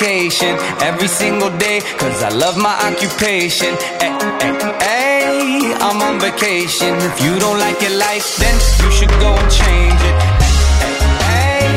vacation 0.00 0.56
every 0.80 1.08
single 1.08 1.50
day, 1.58 1.80
cause 1.98 2.22
I 2.22 2.30
love 2.30 2.56
my 2.56 2.74
occupation. 2.88 3.72
Hey, 4.00 4.12
hey, 4.40 4.80
hey, 4.80 5.74
I'm 5.76 6.00
on 6.00 6.18
vacation. 6.20 6.94
If 7.08 7.22
you 7.24 7.38
don't 7.38 7.58
like 7.58 7.80
your 7.82 7.96
life, 7.98 8.26
then 8.38 8.56
you 8.80 8.90
should 8.96 9.14
go 9.20 9.30
and 9.40 9.50
change 9.50 10.00
it. 10.10 10.16
Hey, 11.28 11.68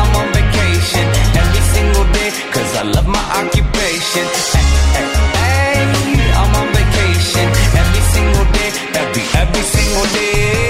I'm 0.00 0.12
on 0.20 0.28
vacation 0.38 1.06
every 1.42 1.62
single 1.74 2.06
day, 2.18 2.30
cause 2.54 2.70
I 2.76 2.82
love 2.94 3.08
my 3.08 3.24
occupation. 3.42 4.24
Hey, 5.42 5.82
I'm 6.40 6.52
on 6.60 6.68
vacation 6.78 7.46
every 7.80 8.02
single 8.14 8.46
day, 8.56 8.70
every, 9.02 9.24
every 9.42 9.64
single 9.74 10.06
day. 10.14 10.63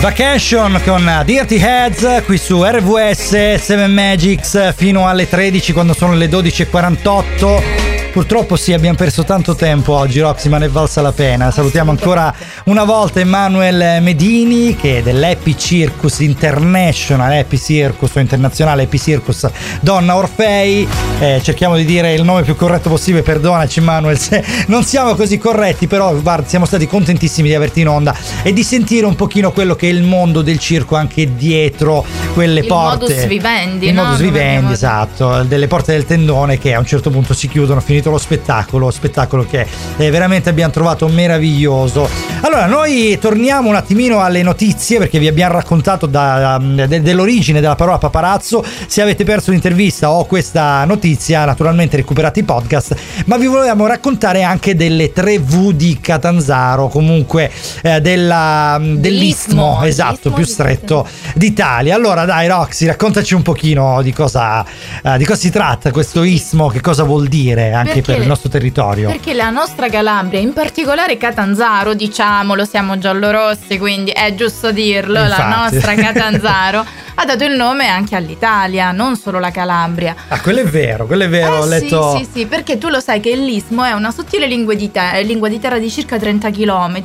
Vacation 0.00 0.80
con 0.84 1.22
Dirty 1.24 1.56
Heads 1.56 2.22
qui 2.24 2.38
su 2.38 2.62
RVS 2.62 3.56
7 3.56 3.86
Magics 3.88 4.74
fino 4.76 5.06
alle 5.08 5.28
13 5.28 5.72
quando 5.72 5.92
sono 5.92 6.14
le 6.14 6.28
12.48. 6.28 7.77
Purtroppo 8.18 8.56
sì, 8.56 8.72
abbiamo 8.72 8.96
perso 8.96 9.22
tanto 9.22 9.54
tempo 9.54 9.92
oggi, 9.92 10.18
Roxy, 10.18 10.48
ma 10.48 10.58
ne 10.58 10.66
è 10.66 10.68
valsa 10.68 11.00
la 11.00 11.12
pena. 11.12 11.52
Salutiamo 11.52 11.92
ancora 11.92 12.34
una 12.64 12.82
volta 12.82 13.20
Emanuel 13.20 14.02
Medini 14.02 14.74
che 14.74 14.98
è 14.98 15.02
dell'Happy 15.02 15.56
Circus 15.56 16.18
International, 16.18 17.30
Happy 17.30 17.56
Circus 17.56 18.16
o 18.16 18.18
internazionale 18.18 18.82
Happy 18.82 18.98
Circus 18.98 19.48
Donna 19.80 20.16
Orfei. 20.16 20.86
Eh, 21.20 21.40
cerchiamo 21.44 21.76
di 21.76 21.84
dire 21.84 22.12
il 22.12 22.24
nome 22.24 22.42
più 22.42 22.56
corretto 22.56 22.88
possibile, 22.88 23.22
perdonaci 23.22 23.78
Emanuel 23.78 24.18
se 24.18 24.44
non 24.66 24.82
siamo 24.82 25.14
così 25.14 25.38
corretti, 25.38 25.86
però 25.86 26.12
guarda, 26.16 26.48
siamo 26.48 26.64
stati 26.64 26.88
contentissimi 26.88 27.46
di 27.48 27.54
averti 27.54 27.82
in 27.82 27.88
onda 27.88 28.16
e 28.42 28.52
di 28.52 28.64
sentire 28.64 29.06
un 29.06 29.14
pochino 29.14 29.52
quello 29.52 29.76
che 29.76 29.88
è 29.88 29.92
il 29.92 30.02
mondo 30.02 30.42
del 30.42 30.58
circo 30.58 30.96
anche 30.96 31.36
dietro 31.36 32.04
quelle 32.34 32.60
Il 32.60 32.66
porte. 32.66 33.06
modus 33.14 33.26
vivendi, 33.26 33.86
Il 33.86 33.94
no? 33.94 34.02
modus 34.02 34.18
vivendi, 34.18 34.72
esatto, 34.72 35.44
delle 35.44 35.68
porte 35.68 35.92
del 35.92 36.04
tendone 36.04 36.58
che 36.58 36.74
a 36.74 36.80
un 36.80 36.86
certo 36.86 37.10
punto 37.10 37.32
si 37.32 37.46
chiudono, 37.48 37.78
finito 37.80 38.06
lo 38.10 38.18
spettacolo, 38.18 38.90
spettacolo 38.90 39.44
che 39.44 39.66
eh, 39.96 40.10
veramente 40.10 40.48
abbiamo 40.48 40.72
trovato 40.72 41.08
meraviglioso. 41.08 42.08
Allora, 42.40 42.66
noi 42.66 43.18
torniamo 43.20 43.68
un 43.68 43.74
attimino 43.76 44.20
alle 44.20 44.42
notizie 44.42 44.98
perché 44.98 45.18
vi 45.18 45.26
abbiamo 45.28 45.54
raccontato 45.54 46.06
da- 46.06 46.58
de- 46.60 47.02
dell'origine 47.02 47.60
della 47.60 47.74
parola 47.74 47.98
paparazzo. 47.98 48.64
Se 48.86 49.02
avete 49.02 49.24
perso 49.24 49.50
l'intervista 49.50 50.10
o 50.10 50.24
questa 50.24 50.84
notizia, 50.84 51.44
naturalmente 51.44 51.96
recuperate 51.96 52.40
i 52.40 52.44
podcast, 52.44 52.94
ma 53.26 53.36
vi 53.36 53.46
volevamo 53.46 53.86
raccontare 53.86 54.42
anche 54.42 54.74
delle 54.74 55.12
3V 55.12 55.70
di 55.70 55.98
Catanzaro, 56.00 56.88
comunque 56.88 57.50
eh, 57.82 58.00
della- 58.00 58.80
dell'istmo, 58.80 59.80
esatto, 59.82 60.30
più 60.30 60.44
stretto 60.44 61.06
d'Italia. 61.34 61.94
Allora, 61.94 62.24
dai, 62.24 62.46
Roxy, 62.48 62.86
raccontaci 62.86 63.34
un 63.34 63.42
pochino 63.42 64.00
di 64.02 64.12
cosa, 64.12 64.64
eh, 65.02 65.16
di 65.18 65.24
cosa 65.24 65.38
si 65.38 65.50
tratta 65.50 65.90
questo 65.90 66.22
istmo, 66.22 66.68
che 66.68 66.80
cosa 66.80 67.02
vuol 67.04 67.26
dire 67.28 67.72
anche 67.72 67.97
Perché- 68.00 68.12
per 68.12 68.22
il 68.22 68.28
nostro 68.28 68.48
territorio. 68.48 69.10
Perché 69.10 69.34
la 69.34 69.50
nostra 69.50 69.88
Calabria, 69.88 70.40
in 70.40 70.52
particolare 70.52 71.16
Catanzaro, 71.16 71.94
diciamolo, 71.94 72.64
siamo 72.64 72.98
giallorossi, 72.98 73.78
quindi 73.78 74.10
è 74.10 74.34
giusto 74.34 74.72
dirlo, 74.72 75.14
la 75.14 75.24
Infatti. 75.26 75.74
nostra 75.74 75.94
Catanzaro 76.00 76.84
ha 77.20 77.24
dato 77.24 77.44
il 77.44 77.56
nome 77.56 77.86
anche 77.88 78.14
all'Italia, 78.14 78.92
non 78.92 79.16
solo 79.16 79.38
la 79.40 79.50
Calabria. 79.50 80.14
Ah, 80.28 80.40
quello 80.40 80.60
è 80.60 80.64
vero, 80.64 81.06
quello 81.06 81.24
è 81.24 81.28
vero, 81.28 81.56
ho 81.58 81.64
Eh, 81.64 81.68
letto... 81.68 82.16
Sì, 82.16 82.24
sì, 82.24 82.30
sì, 82.40 82.46
perché 82.46 82.78
tu 82.78 82.88
lo 82.88 83.00
sai 83.00 83.18
che 83.20 83.34
l'Istmo 83.34 83.82
è 83.84 83.92
una 83.92 84.10
sottile 84.12 84.46
lingua 84.46 84.74
di, 84.74 84.90
te- 84.90 85.22
lingua 85.24 85.48
di 85.48 85.58
terra 85.58 85.78
di 85.78 85.90
circa 85.90 86.16
30 86.18 86.50
km 86.50 87.02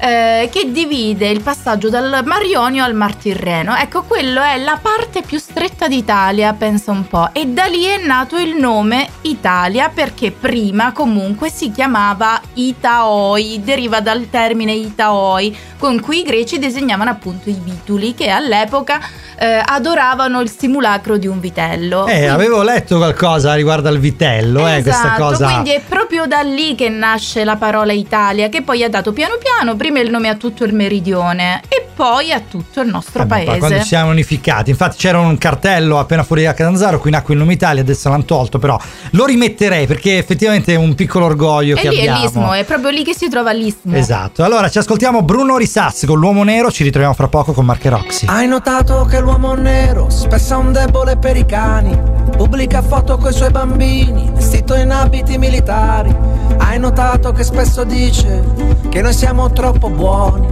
eh, 0.00 0.48
che 0.50 0.72
divide 0.72 1.28
il 1.28 1.42
passaggio 1.42 1.90
dal 1.90 2.22
Mar 2.24 2.42
Ionio 2.44 2.82
al 2.82 2.94
Mar 2.94 3.14
Tirreno. 3.14 3.76
Ecco, 3.76 4.02
quello 4.02 4.40
è 4.42 4.56
la 4.58 4.78
parte 4.80 5.22
più 5.22 5.38
stretta 5.38 5.88
d'Italia, 5.88 6.54
pensa 6.54 6.90
un 6.90 7.06
po'. 7.06 7.28
E 7.32 7.46
da 7.46 7.66
lì 7.66 7.84
è 7.84 8.02
nato 8.02 8.38
il 8.38 8.56
nome 8.56 9.08
Italia 9.22 9.90
perché 9.90 10.30
prima 10.30 10.92
comunque 10.92 11.50
si 11.50 11.70
chiamava 11.70 12.40
Itaoi, 12.54 13.60
deriva 13.62 14.00
dal 14.00 14.28
termine 14.30 14.72
Itaoi, 14.72 15.56
con 15.78 16.00
cui 16.00 16.20
i 16.20 16.22
greci 16.22 16.58
disegnavano 16.58 17.10
appunto 17.10 17.50
i 17.50 17.54
bituli 17.54 18.14
che 18.14 18.30
all'epoca 18.30 19.00
eh, 19.42 19.62
adoravano 19.64 20.40
il 20.42 20.50
simulacro 20.54 21.16
di 21.16 21.26
un 21.26 21.40
vitello. 21.40 22.06
Eh, 22.06 22.26
avevo 22.26 22.62
letto 22.62 22.98
qualcosa 22.98 23.54
riguardo 23.54 23.88
al 23.88 23.98
vitello, 23.98 24.68
eh, 24.68 24.82
questa 24.82 25.14
Esatto, 25.14 25.22
cosa. 25.22 25.48
quindi 25.52 25.70
è 25.72 25.80
proprio 25.88 26.26
da 26.26 26.40
lì 26.42 26.74
che 26.74 26.90
nasce 26.90 27.42
la 27.44 27.56
parola 27.56 27.92
Italia, 27.92 28.50
che 28.50 28.60
poi 28.60 28.84
ha 28.84 28.90
dato 28.90 29.14
piano 29.14 29.36
piano 29.42 29.76
prima 29.76 29.98
il 30.00 30.10
nome 30.10 30.28
a 30.28 30.34
tutto 30.34 30.64
il 30.64 30.74
meridione 30.74 31.62
e 31.68 31.86
poi 31.94 32.32
a 32.32 32.40
tutto 32.40 32.82
il 32.82 32.88
nostro 32.88 33.20
Vabbè, 33.24 33.34
poi 33.36 33.44
paese. 33.46 33.58
quando 33.60 33.82
siamo 33.84 34.10
unificati, 34.10 34.68
infatti 34.70 34.98
c'era 34.98 35.18
un 35.18 35.38
cartello 35.38 35.98
appena 35.98 36.22
fuori 36.22 36.42
da 36.42 36.52
Catanzaro, 36.52 36.98
qui 37.00 37.10
nacque 37.10 37.32
il 37.32 37.40
nome 37.40 37.54
Italia, 37.54 37.80
adesso 37.80 38.10
l'hanno 38.10 38.24
tolto, 38.24 38.58
però 38.58 38.78
lo 39.12 39.24
rimetterei 39.24 39.86
perché 39.86 40.18
effettivamente 40.18 40.74
è 40.74 40.76
un 40.76 40.94
piccolo 40.94 41.24
orgoglio 41.24 41.76
E 41.76 41.80
che 41.80 41.88
lì 41.88 41.96
è 41.96 42.00
abbiamo. 42.00 42.20
l'istmo, 42.22 42.52
è 42.52 42.64
proprio 42.64 42.90
lì 42.90 43.04
che 43.04 43.14
si 43.14 43.30
trova 43.30 43.52
l'istmo. 43.52 43.96
Esatto, 43.96 44.44
allora 44.44 44.68
ci 44.68 44.76
ascoltiamo 44.76 45.22
Bruno 45.22 45.56
Risassi 45.56 46.04
con 46.04 46.18
l'uomo 46.18 46.42
nero, 46.42 46.70
ci 46.70 46.82
ritroviamo 46.82 47.14
fra 47.14 47.28
poco 47.28 47.52
con 47.54 47.64
Marche 47.64 47.88
Roxy. 47.88 48.26
Hai 48.28 48.46
notato 48.46 49.04
che 49.04 49.18
l'uomo 49.20 49.28
nero 49.38 50.10
spesso 50.10 50.54
è 50.54 50.56
un 50.56 50.72
debole 50.72 51.16
per 51.16 51.36
i 51.36 51.44
cani? 51.44 51.98
Pubblica 52.36 52.82
foto 52.82 53.16
coi 53.18 53.32
suoi 53.32 53.50
bambini, 53.50 54.30
vestito 54.32 54.74
in 54.74 54.90
abiti 54.90 55.38
militari. 55.38 56.14
Hai 56.58 56.78
notato 56.78 57.32
che 57.32 57.42
spesso 57.42 57.84
dice 57.84 58.44
che 58.88 59.02
noi 59.02 59.12
siamo 59.12 59.50
troppo 59.50 59.88
buoni 59.90 60.48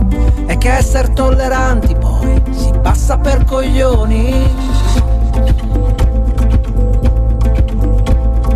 e 0.46 0.58
che 0.58 0.72
essere 0.72 1.12
tolleranti 1.12 1.94
poi 1.96 2.42
si 2.50 2.70
passa 2.82 3.18
per 3.18 3.44
coglioni. 3.44 4.32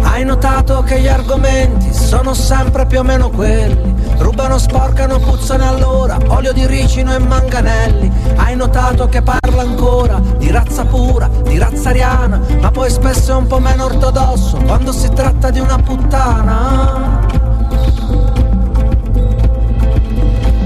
Hai 0.02 0.24
notato 0.24 0.82
che 0.82 1.00
gli 1.00 1.08
argomenti 1.08 1.92
sono 1.92 2.34
sempre 2.34 2.86
più 2.86 2.98
o 2.98 3.02
meno 3.02 3.30
quelli. 3.30 3.91
Rubano, 4.22 4.56
sporcano, 4.56 5.18
puzzano 5.18 5.68
allora, 5.68 6.16
olio 6.28 6.52
di 6.52 6.64
ricino 6.64 7.12
e 7.12 7.18
manganelli. 7.18 8.08
Hai 8.36 8.54
notato 8.54 9.08
che 9.08 9.20
parla 9.20 9.62
ancora 9.62 10.20
di 10.38 10.48
razza 10.48 10.84
pura, 10.84 11.28
di 11.42 11.58
razza 11.58 11.88
ariana, 11.88 12.40
ma 12.60 12.70
poi 12.70 12.88
spesso 12.88 13.32
è 13.32 13.34
un 13.34 13.48
po' 13.48 13.58
meno 13.58 13.86
ortodosso 13.86 14.58
quando 14.58 14.92
si 14.92 15.12
tratta 15.12 15.50
di 15.50 15.58
una 15.58 15.76
puttana. 15.76 17.20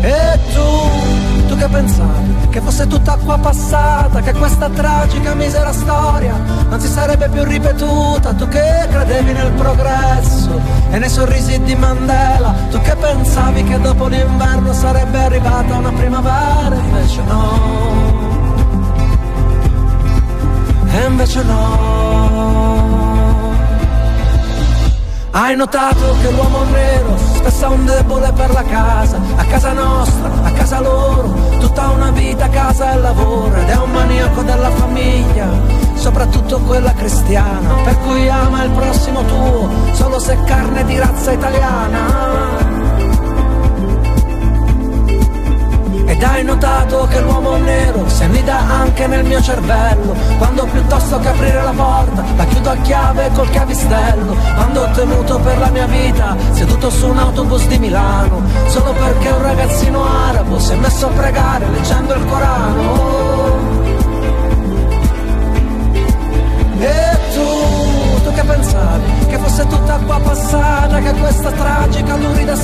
E 0.02 0.38
tu, 0.52 1.48
tu 1.48 1.56
che 1.56 1.66
pensavi? 1.66 2.25
Che 2.56 2.62
fosse 2.62 2.86
tutta 2.86 3.12
acqua 3.12 3.36
passata, 3.36 4.22
che 4.22 4.32
questa 4.32 4.70
tragica 4.70 5.34
misera 5.34 5.74
storia 5.74 6.40
non 6.70 6.80
si 6.80 6.88
sarebbe 6.88 7.28
più 7.28 7.44
ripetuta, 7.44 8.32
tu 8.32 8.48
che 8.48 8.88
credevi 8.90 9.32
nel 9.32 9.52
progresso 9.52 10.58
e 10.88 10.98
nei 10.98 11.10
sorrisi 11.10 11.60
di 11.64 11.74
Mandela, 11.74 12.54
tu 12.70 12.80
che 12.80 12.96
pensavi 12.96 13.62
che 13.62 13.78
dopo 13.78 14.06
l'inverno 14.06 14.72
sarebbe 14.72 15.18
arrivata 15.18 15.74
una 15.74 15.92
primavera, 15.92 16.76
invece 16.76 17.22
no. 17.24 18.14
E 20.92 21.04
invece 21.04 21.42
no. 21.42 22.74
Hai 25.30 25.54
notato 25.56 26.16
che 26.22 26.30
l'uomo 26.30 26.64
nero 26.70 27.35
è 27.48 27.66
un 27.68 27.84
debole 27.84 28.32
per 28.32 28.50
la 28.50 28.62
casa, 28.64 29.20
a 29.36 29.44
casa 29.44 29.72
nostra, 29.72 30.30
a 30.42 30.50
casa 30.50 30.80
loro, 30.80 31.32
tutta 31.60 31.90
una 31.90 32.10
vita 32.10 32.48
casa 32.48 32.92
e 32.92 32.98
lavoro 32.98 33.54
ed 33.54 33.68
è 33.68 33.76
un 33.76 33.90
maniaco 33.92 34.42
della 34.42 34.70
famiglia, 34.70 35.46
soprattutto 35.94 36.58
quella 36.60 36.92
cristiana, 36.92 37.74
per 37.84 37.98
cui 38.00 38.28
ama 38.28 38.64
il 38.64 38.70
prossimo 38.70 39.24
tuo, 39.24 39.70
solo 39.92 40.18
se 40.18 40.32
è 40.32 40.42
carne 40.44 40.84
di 40.86 40.98
razza 40.98 41.30
italiana. 41.30 42.65
Ed 46.16 46.22
hai 46.22 46.42
notato 46.44 47.06
che 47.10 47.20
l'uomo 47.20 47.58
nero 47.58 48.08
si 48.08 48.22
annida 48.22 48.56
anche 48.56 49.06
nel 49.06 49.22
mio 49.26 49.38
cervello 49.42 50.16
Quando 50.38 50.64
piuttosto 50.64 51.18
che 51.18 51.28
aprire 51.28 51.62
la 51.62 51.72
porta 51.76 52.24
la 52.36 52.44
chiudo 52.46 52.70
a 52.70 52.76
chiave 52.76 53.30
col 53.34 53.50
chiavistello 53.50 54.34
Quando 54.54 54.80
ho 54.80 54.90
tenuto 54.92 55.38
per 55.40 55.58
la 55.58 55.68
mia 55.68 55.84
vita 55.84 56.34
seduto 56.52 56.88
su 56.88 57.08
un 57.08 57.18
autobus 57.18 57.66
di 57.66 57.78
Milano 57.78 58.42
Solo 58.66 58.94
perché 58.94 59.28
un 59.28 59.42
ragazzino 59.42 60.04
arabo 60.06 60.58
si 60.58 60.72
è 60.72 60.76
messo 60.76 61.06
a 61.06 61.10
pregare 61.10 61.68
leggendo 61.68 62.14
il 62.14 62.24
Corano 62.24 63.74
E 66.78 67.18
tu, 67.34 68.22
tu 68.24 68.32
che 68.32 68.42
pensavi? 68.42 69.26
Che 69.28 69.38
fosse 69.38 69.66
tutta 69.66 69.94
acqua 69.94 70.18
passata, 70.20 70.98
che 70.98 71.12
questa 71.12 71.50
tragica, 71.50 72.14
storia 72.14 72.56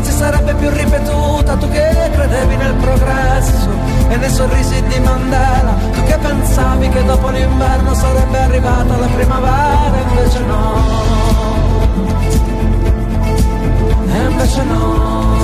non 0.00 0.04
si 0.10 0.16
sarebbe 0.16 0.54
più 0.54 0.70
ripetuta. 0.70 1.56
Tu 1.56 1.68
che 1.68 2.10
credevi 2.12 2.56
nel 2.56 2.74
progresso 2.74 3.68
e 4.08 4.16
nei 4.16 4.30
sorrisi 4.30 4.82
di 4.84 4.98
Mandela. 5.00 5.74
Tu 5.92 6.02
che 6.04 6.16
pensavi 6.16 6.88
che 6.88 7.04
dopo 7.04 7.28
l'inverno 7.28 7.94
sarebbe 7.94 8.38
arrivata 8.38 8.96
la 8.96 9.06
primavera, 9.06 9.98
invece 10.08 10.38
no. 10.40 10.74
E 14.12 14.18
invece 14.30 14.62
no. 14.64 15.39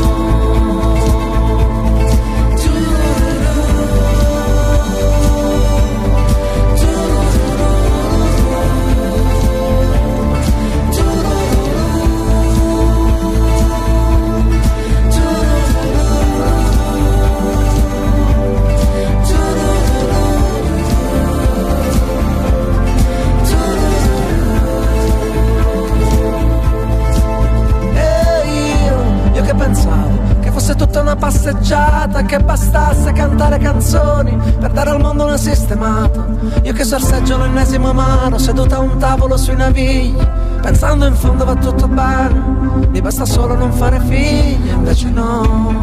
Tutta 30.76 31.00
una 31.00 31.16
passeggiata, 31.16 32.22
che 32.22 32.38
bastasse 32.38 33.12
cantare 33.12 33.58
canzoni 33.58 34.36
per 34.58 34.70
dare 34.70 34.90
al 34.90 35.00
mondo 35.00 35.24
una 35.24 35.36
sistemata. 35.36 36.26
Io 36.62 36.72
che 36.72 36.84
sorseggio 36.84 37.38
l'ennesimo 37.38 37.90
amaro, 37.90 38.38
seduta 38.38 38.76
a 38.76 38.80
un 38.80 38.98
tavolo 38.98 39.36
sui 39.36 39.56
navigli, 39.56 40.16
pensando 40.60 41.06
in 41.06 41.14
fondo 41.14 41.44
va 41.44 41.54
tutto 41.54 41.88
bene, 41.88 42.88
mi 42.90 43.00
basta 43.00 43.24
solo 43.24 43.54
non 43.54 43.72
fare 43.72 44.00
figli, 44.00 44.68
invece 44.68 45.08
no. 45.10 45.80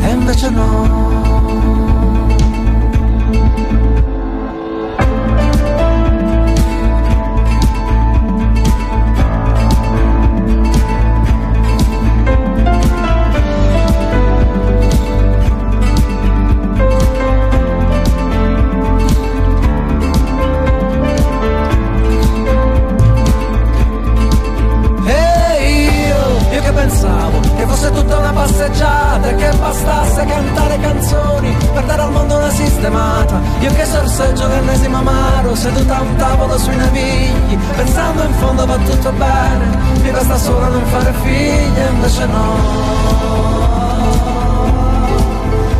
E 0.00 0.08
invece 0.10 0.50
no. 0.50 1.39
Fosse 27.80 27.92
tutta 27.92 28.18
una 28.18 28.32
passeggiata 28.32 29.28
e 29.28 29.34
che 29.36 29.50
bastasse 29.58 30.24
cantare 30.26 30.78
canzoni 30.80 31.56
per 31.72 31.84
dare 31.84 32.02
al 32.02 32.12
mondo 32.12 32.36
una 32.36 32.50
sistemata. 32.50 33.40
Io 33.60 33.72
che 33.72 33.84
sorseggio 33.86 34.46
l'ennesimo 34.48 34.98
amaro, 34.98 35.54
seduta 35.54 35.96
a 35.96 36.00
un 36.02 36.14
tavolo 36.16 36.58
sui 36.58 36.76
navigli, 36.76 37.58
pensando 37.76 38.22
in 38.22 38.34
fondo 38.34 38.66
va 38.66 38.76
tutto 38.76 39.10
bene, 39.12 39.78
mi 40.02 40.10
basta 40.10 40.36
solo 40.36 40.68
non 40.68 40.84
fare 40.86 41.12
figli, 41.22 41.78
e 41.78 41.88
invece 41.90 42.26
no. 42.26 42.58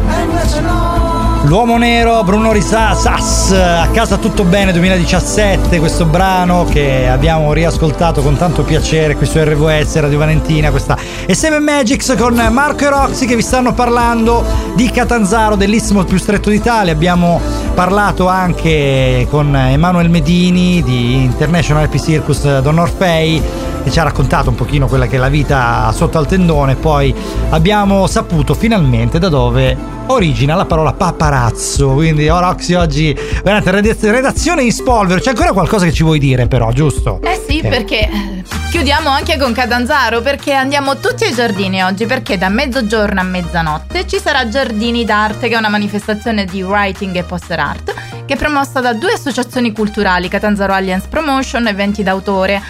E 0.09 0.23
invece 0.23 0.61
no. 0.61 1.10
L'uomo 1.45 1.79
nero, 1.79 2.23
Bruno 2.23 2.53
Risa, 2.53 2.95
Sass, 2.95 3.51
a 3.53 3.89
casa 3.93 4.19
tutto 4.19 4.45
bene 4.45 4.73
2017, 4.73 5.79
questo 5.79 6.05
brano 6.05 6.65
che 6.65 7.09
abbiamo 7.09 7.55
riascoltato 7.55 8.21
con 8.21 8.37
tanto 8.37 8.63
piacere 8.63 9.17
qui 9.17 9.25
su 9.25 9.39
RVS, 9.39 10.01
Radio 10.01 10.19
Valentina, 10.19 10.71
questa 10.71 10.99
e 11.25 11.35
Seven 11.35 11.63
Magics 11.63 12.15
con 12.19 12.35
Marco 12.53 12.85
e 12.85 12.91
Roxy 12.91 13.25
che 13.25 13.37
vi 13.37 13.43
stanno 13.43 13.73
parlando 13.73 14.45
di 14.75 14.91
Catanzaro, 14.91 15.57
dell'istmo 15.57 16.05
più 16.05 16.19
stretto 16.19 16.51
d'Italia, 16.51 16.93
abbiamo 16.93 17.41
parlato 17.81 18.29
anche 18.29 19.27
con 19.31 19.57
Emanuele 19.57 20.11
Medini 20.11 20.83
di 20.83 21.23
International 21.23 21.85
Happy 21.85 21.99
Circus 21.99 22.61
Don 22.61 22.79
Orfei 22.79 23.41
che 23.83 23.91
ci 23.91 23.99
ha 23.99 24.03
raccontato 24.03 24.51
un 24.51 24.55
pochino 24.55 24.87
quella 24.87 25.07
che 25.07 25.17
è 25.17 25.19
la 25.19 25.31
vita 25.31 25.91
sotto 25.97 26.19
al 26.19 26.27
tendone. 26.27 26.75
Poi 26.75 27.15
abbiamo 27.49 28.07
saputo 28.07 28.53
finalmente 28.53 29.19
da 29.19 29.31
dove 29.31 29.75
origina 30.09 30.57
la 30.57 30.67
parola 30.67 30.93
paparazzo. 30.93 31.93
Quindi, 31.93 32.29
oh 32.29 32.41
Roxy, 32.41 32.75
oggi 32.75 33.17
veramente 33.43 33.71
redaz- 33.71 34.11
redazione 34.11 34.63
in 34.63 34.73
spolvero. 34.73 35.19
C'è 35.19 35.31
ancora 35.31 35.53
qualcosa 35.53 35.87
che 35.87 35.93
ci 35.93 36.03
vuoi 36.03 36.19
dire, 36.19 36.49
però, 36.49 36.73
giusto? 36.73 37.19
Eh 37.23 37.43
sì, 37.49 37.63
perché 37.63 38.01
eh, 38.01 38.60
chiudiamo 38.71 39.09
anche 39.09 39.37
con 39.37 39.53
Catanzaro 39.53 40.21
perché 40.21 40.53
andiamo 40.53 40.99
tutti 41.01 41.25
ai 41.25 41.35
giardini 41.35 41.83
oggi 41.83 42.07
perché 42.07 42.39
da 42.39 42.49
mezzogiorno 42.49 43.19
a 43.19 43.25
mezzanotte 43.25 44.07
ci 44.07 44.21
sarà 44.21 44.49
Giardini 44.49 45.05
d'Arte 45.05 45.49
che 45.49 45.57
è 45.57 45.59
una 45.59 45.69
manifestazione 45.69 46.45
di 46.45 46.63
writing 46.63 47.17
e 47.17 47.25
poster 47.25 47.59
art 47.59 47.93
che 48.25 48.35
è 48.35 48.37
promossa 48.37 48.81
da 48.81 48.93
due 48.93 49.15
associazioni 49.15 49.73
culturali, 49.73 50.29
Catanzaro 50.29 50.73
Alliance 50.73 51.09
Promotion 51.09 51.67
e 51.67 51.71
Eventi 51.71 52.05
d'autore. 52.05 52.63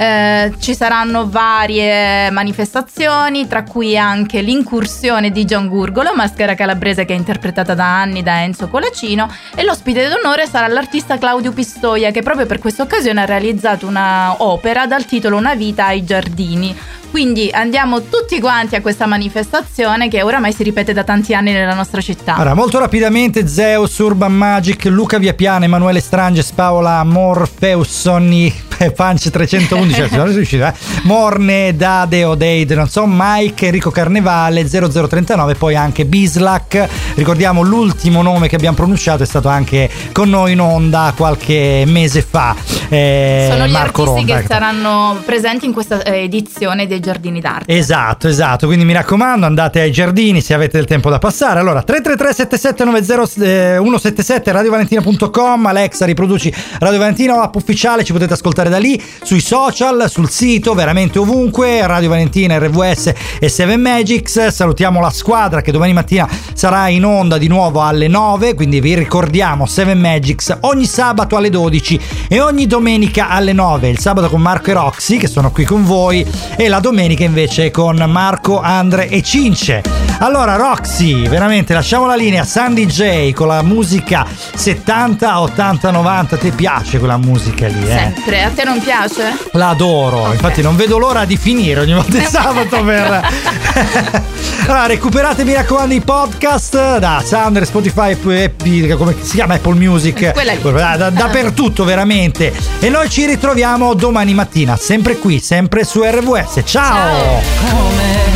Eh, 0.00 0.52
ci 0.60 0.76
saranno 0.76 1.28
varie 1.28 2.30
manifestazioni, 2.30 3.48
tra 3.48 3.64
cui 3.64 3.98
anche 3.98 4.42
l'incursione 4.42 5.32
di 5.32 5.44
John 5.44 5.66
Gurgolo, 5.66 6.14
maschera 6.14 6.54
calabrese 6.54 7.04
che 7.04 7.14
è 7.14 7.16
interpretata 7.16 7.74
da 7.74 8.00
anni 8.00 8.22
da 8.22 8.42
Enzo 8.42 8.68
Colacino, 8.68 9.28
e 9.56 9.64
l'ospite 9.64 10.08
d'onore 10.08 10.46
sarà 10.46 10.68
l'artista 10.68 11.18
Claudio 11.18 11.50
Pistoia, 11.50 12.12
che 12.12 12.22
proprio 12.22 12.46
per 12.46 12.60
questa 12.60 12.84
occasione 12.84 13.22
ha 13.22 13.24
realizzato 13.24 13.88
un'opera 13.88 14.86
dal 14.86 15.04
titolo 15.04 15.36
Una 15.36 15.56
vita 15.56 15.86
ai 15.86 16.04
giardini. 16.04 16.76
Quindi 17.10 17.50
andiamo 17.52 18.02
tutti 18.02 18.38
quanti 18.38 18.76
a 18.76 18.82
questa 18.82 19.06
manifestazione 19.06 20.08
che 20.08 20.22
oramai 20.22 20.52
si 20.52 20.62
ripete 20.62 20.92
da 20.92 21.02
tanti 21.02 21.34
anni 21.34 21.52
nella 21.52 21.74
nostra 21.74 22.00
città. 22.00 22.34
Allora, 22.34 22.54
molto 22.54 22.78
rapidamente 22.78 23.48
Zeus, 23.48 23.98
Urban 23.98 24.32
Magic, 24.32 24.84
Luca 24.84 25.18
Viapiana, 25.18 25.64
Emanuele 25.64 26.00
Stranges, 26.00 26.52
Paola 26.52 27.02
Morpheus, 27.02 27.88
Sonny 27.88 28.66
Punch 28.94 29.30
311, 29.30 30.08
sono 30.08 30.24
riuscito, 30.26 30.64
eh? 30.64 30.72
Morne, 31.02 31.74
Dade, 31.76 32.24
Odeide, 32.24 32.74
non 32.74 32.88
so, 32.88 33.04
Mike, 33.06 33.66
Enrico 33.66 33.90
Carnevale, 33.90 34.66
0039, 34.68 35.54
poi 35.54 35.74
anche 35.74 36.04
Bislack. 36.04 36.88
Ricordiamo 37.14 37.62
l'ultimo 37.62 38.22
nome 38.22 38.48
che 38.48 38.56
abbiamo 38.56 38.76
pronunciato 38.76 39.22
è 39.22 39.26
stato 39.26 39.48
anche 39.48 39.90
con 40.12 40.28
noi 40.28 40.52
in 40.52 40.60
onda 40.60 41.12
qualche 41.16 41.84
mese 41.86 42.22
fa. 42.22 42.54
Eh, 42.88 43.48
Sono 43.50 43.66
gli 43.66 43.70
Marco 43.70 44.02
artisti 44.02 44.30
Ronda. 44.30 44.40
che 44.40 44.46
saranno 44.46 45.22
presenti 45.24 45.66
in 45.66 45.72
questa 45.72 46.02
eh, 46.02 46.22
edizione 46.22 46.86
dei 46.86 47.00
Giardini 47.00 47.40
d'Arte. 47.40 47.76
Esatto, 47.76 48.28
esatto. 48.28 48.66
Quindi 48.66 48.84
mi 48.84 48.92
raccomando, 48.92 49.44
andate 49.46 49.80
ai 49.80 49.90
giardini 49.92 50.40
se 50.40 50.54
avete 50.54 50.76
del 50.76 50.86
tempo 50.86 51.10
da 51.10 51.18
passare. 51.18 51.58
Allora, 51.60 51.82
333 51.82 52.34
7790 52.34 53.78
177 53.82 54.52
radiovalentina.com. 54.52 55.66
Alexa, 55.66 56.04
riproduci 56.04 56.52
Radio 56.78 56.98
Valentina, 56.98 57.42
app 57.42 57.54
ufficiale, 57.54 58.04
ci 58.04 58.12
potete 58.12 58.32
ascoltare 58.34 58.67
da 58.68 58.78
lì, 58.78 59.02
sui 59.22 59.40
social, 59.40 60.06
sul 60.08 60.30
sito, 60.30 60.74
veramente 60.74 61.18
ovunque. 61.18 61.86
Radio 61.86 62.08
Valentina, 62.08 62.58
RVS 62.58 63.12
e 63.38 63.48
7 63.48 63.76
Magics. 63.76 64.48
Salutiamo 64.48 65.00
la 65.00 65.10
squadra 65.10 65.60
che 65.60 65.72
domani 65.72 65.92
mattina 65.92 66.28
sarà 66.52 66.88
in 66.88 67.04
onda 67.04 67.38
di 67.38 67.48
nuovo 67.48 67.82
alle 67.82 68.08
9. 68.08 68.54
Quindi 68.54 68.80
vi 68.80 68.94
ricordiamo 68.94 69.66
7 69.66 69.94
Magics 69.94 70.58
ogni 70.60 70.86
sabato 70.86 71.36
alle 71.36 71.50
12 71.50 72.00
e 72.28 72.40
ogni 72.40 72.66
domenica 72.66 73.28
alle 73.28 73.52
9. 73.52 73.88
Il 73.88 73.98
sabato 73.98 74.28
con 74.28 74.40
Marco 74.40 74.70
e 74.70 74.74
Roxy 74.74 75.16
che 75.16 75.28
sono 75.28 75.50
qui 75.50 75.64
con 75.64 75.84
voi 75.84 76.26
e 76.56 76.68
la 76.68 76.80
domenica 76.80 77.24
invece 77.24 77.70
con 77.70 77.96
Marco, 78.08 78.60
Andre 78.60 79.08
e 79.08 79.22
Cince. 79.22 80.07
Allora 80.20 80.56
Roxy, 80.56 81.28
veramente 81.28 81.72
lasciamo 81.72 82.04
la 82.06 82.16
linea 82.16 82.44
Sandy 82.44 82.86
J 82.86 83.32
con 83.32 83.46
la 83.46 83.62
musica 83.62 84.26
70, 84.54 85.40
80, 85.40 85.90
90. 85.92 86.36
Ti 86.36 86.50
piace 86.50 86.98
quella 86.98 87.16
musica 87.16 87.68
lì, 87.68 87.88
eh? 87.88 88.12
Sempre, 88.12 88.42
a 88.42 88.50
te 88.50 88.64
non 88.64 88.80
piace? 88.80 89.36
La 89.52 89.68
adoro, 89.68 90.32
infatti 90.32 90.60
non 90.60 90.74
vedo 90.74 90.98
l'ora 90.98 91.24
di 91.24 91.36
finire 91.36 91.80
ogni 91.80 91.92
volta 91.94 92.16
il 92.18 92.24
sabato 92.24 92.82
per... 92.82 93.28
allora 94.66 94.86
recuperate 94.86 95.44
mi 95.44 95.54
raccomando 95.54 95.94
i 95.94 96.00
podcast 96.00 96.98
da 96.98 97.22
Sounder, 97.24 97.64
Spotify, 97.64 98.12
Apple, 98.12 98.96
come 98.96 99.14
si 99.20 99.36
chiama 99.36 99.54
Apple 99.54 99.74
Music, 99.74 100.32
Quella 100.32 100.52
lì. 100.52 100.60
Da- 100.60 100.96
da- 100.96 101.10
dappertutto 101.10 101.84
veramente. 101.84 102.52
E 102.80 102.88
noi 102.88 103.08
ci 103.08 103.24
ritroviamo 103.24 103.94
domani 103.94 104.34
mattina, 104.34 104.76
sempre 104.76 105.16
qui, 105.16 105.38
sempre 105.38 105.84
su 105.84 106.02
RVS. 106.02 106.62
Ciao. 106.64 108.27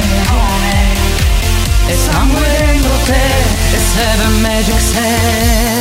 It's 1.92 2.00
somewhere 2.00 2.72
in 2.72 2.82
your 2.82 3.00
head. 3.04 3.44
It's 3.74 3.92
heaven 3.92 4.42
magic 4.42 4.80
set. 4.80 5.71